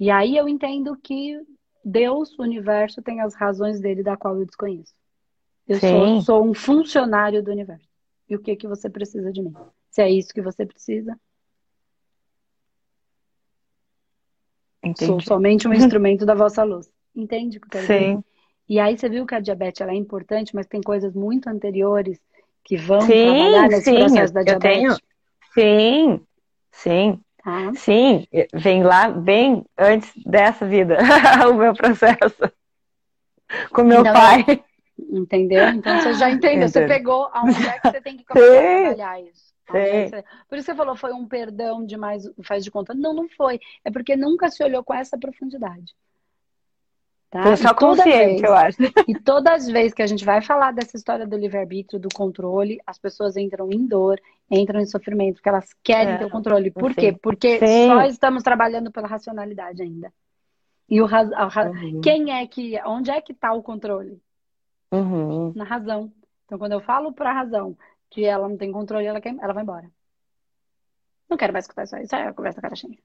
[0.00, 1.38] E aí eu entendo que
[1.84, 4.94] Deus, o universo, tem as razões dele da qual eu desconheço.
[5.68, 7.88] Eu sou, sou, um funcionário do universo.
[8.28, 9.54] E o que que você precisa de mim?
[9.90, 11.18] Se é isso que você precisa.
[14.82, 15.06] Entendi.
[15.06, 16.88] Sou somente um instrumento da vossa luz.
[17.14, 18.16] Entende o que eu quero Sim.
[18.16, 18.24] dizer?
[18.68, 22.20] E aí você viu que a diabetes ela é importante, mas tem coisas muito anteriores
[22.64, 24.80] que vão sim, trabalhar nesse sim, processo da diabetes.
[24.80, 24.96] Tenho.
[25.54, 26.26] Sim,
[26.72, 27.20] sim.
[27.42, 27.72] Tá.
[27.74, 30.98] Sim, vem lá bem antes dessa vida,
[31.48, 32.52] o meu processo.
[33.72, 34.44] Com meu pai.
[35.16, 35.68] Entendeu?
[35.68, 38.58] Então você já entendeu, você pegou aonde é que você tem que começar sim.
[38.58, 39.54] a trabalhar isso.
[39.72, 40.24] É você...
[40.48, 42.94] Por isso você falou, foi um perdão demais, faz de conta.
[42.94, 43.58] Não, não foi.
[43.84, 45.94] É porque nunca se olhou com essa profundidade.
[47.30, 47.42] Tá?
[47.42, 48.78] Foi só consciente, vez, eu acho.
[49.08, 52.80] E todas as vezes que a gente vai falar dessa história do livre-arbítrio, do controle,
[52.86, 56.70] as pessoas entram em dor, entram em sofrimento, porque elas querem é, ter o controle.
[56.70, 57.00] Por sim.
[57.00, 57.18] quê?
[57.20, 57.88] Porque sim.
[57.88, 60.12] só estamos trabalhando pela racionalidade ainda.
[60.88, 61.24] E o ra...
[61.24, 62.00] uhum.
[62.00, 62.80] quem é que.
[62.86, 64.22] Onde é que está o controle?
[64.96, 65.52] Uhum.
[65.54, 66.12] Na razão.
[66.44, 67.76] Então, quando eu falo para a razão
[68.10, 69.34] que ela não tem controle, ela, quer...
[69.40, 69.90] ela vai embora.
[71.28, 72.06] Não quero mais escutar isso aí.
[72.12, 72.98] É a conversa cara cheia.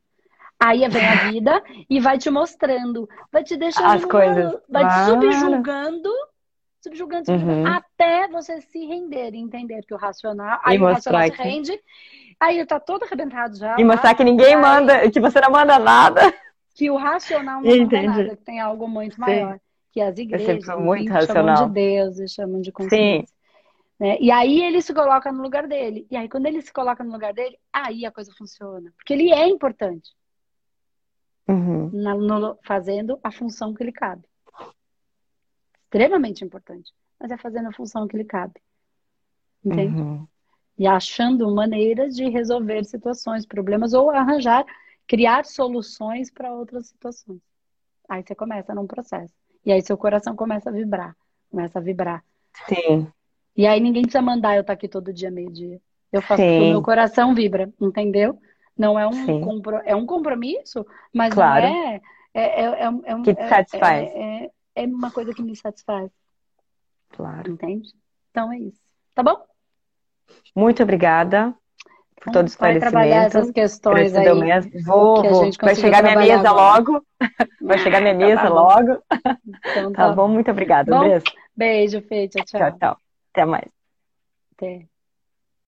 [0.60, 4.62] Aí vem a vida e vai te mostrando, vai te deixando, As coisas.
[4.70, 6.12] vai te subjugando, subjugando,
[6.82, 7.66] subjugando uhum.
[7.66, 11.80] até você se render, entender que o racional, aí o racional se rende,
[12.40, 13.76] aí ele tá todo arrebentado já.
[13.80, 16.32] E lá, mostrar que ninguém aí, manda, que você não manda nada.
[16.76, 18.08] Que o racional não Entendi.
[18.08, 19.56] manda nada, que tem algo muito maior.
[19.56, 19.60] Sim.
[19.92, 21.58] Que as igrejas muito racional.
[21.58, 23.28] chamam de Deus e chamam de consciência.
[23.28, 23.42] Sim.
[24.00, 24.18] Né?
[24.20, 26.08] E aí ele se coloca no lugar dele.
[26.10, 28.92] E aí, quando ele se coloca no lugar dele, aí a coisa funciona.
[28.98, 30.10] Porque ele é importante
[31.48, 31.90] uhum.
[31.94, 34.24] na, no, fazendo a função que lhe cabe.
[35.84, 38.60] Extremamente importante, mas é fazendo a função que lhe cabe.
[39.64, 40.02] Entende?
[40.02, 40.28] Uhum.
[40.78, 44.66] E achando maneiras de resolver situações, problemas, ou arranjar,
[45.06, 47.42] criar soluções para outras situações.
[48.10, 49.34] Aí você começa num processo.
[49.66, 51.16] E aí seu coração começa a vibrar.
[51.50, 52.24] Começa a vibrar.
[52.68, 53.08] Sim.
[53.56, 55.80] E aí ninguém precisa mandar eu estar tá aqui todo dia, meio-dia.
[56.12, 58.38] Eu faço, o meu coração vibra, entendeu?
[58.78, 59.82] Não é um, compro...
[59.86, 61.68] é um compromisso, mas claro.
[61.68, 62.02] não é.
[62.34, 64.10] É, é, é, é, que te satisfaz.
[64.10, 66.10] É, é, é, uma coisa que me satisfaz.
[67.10, 67.52] Claro.
[67.52, 67.90] Entende?
[68.30, 68.82] Então é isso.
[69.14, 69.46] Tá bom?
[70.56, 71.56] Muito obrigada
[72.22, 72.94] por todo o esclarecimento.
[72.94, 74.34] Vai trabalhar essas questões aí.
[74.36, 74.72] Mesmo.
[74.86, 75.50] Vou, vou.
[75.62, 76.78] Vai chegar minha mesa agora.
[76.78, 77.06] logo.
[77.62, 79.04] Vai chegar minha tá mesa tá logo.
[79.70, 80.28] Então, tá, tá bom.
[80.28, 81.22] Muito obrigada, bom,
[81.56, 82.28] Beijo, Fê.
[82.28, 82.60] Tchau, tchau.
[82.60, 82.98] Tchau, tchau.
[83.32, 83.70] Até mais.
[84.56, 84.91] Até.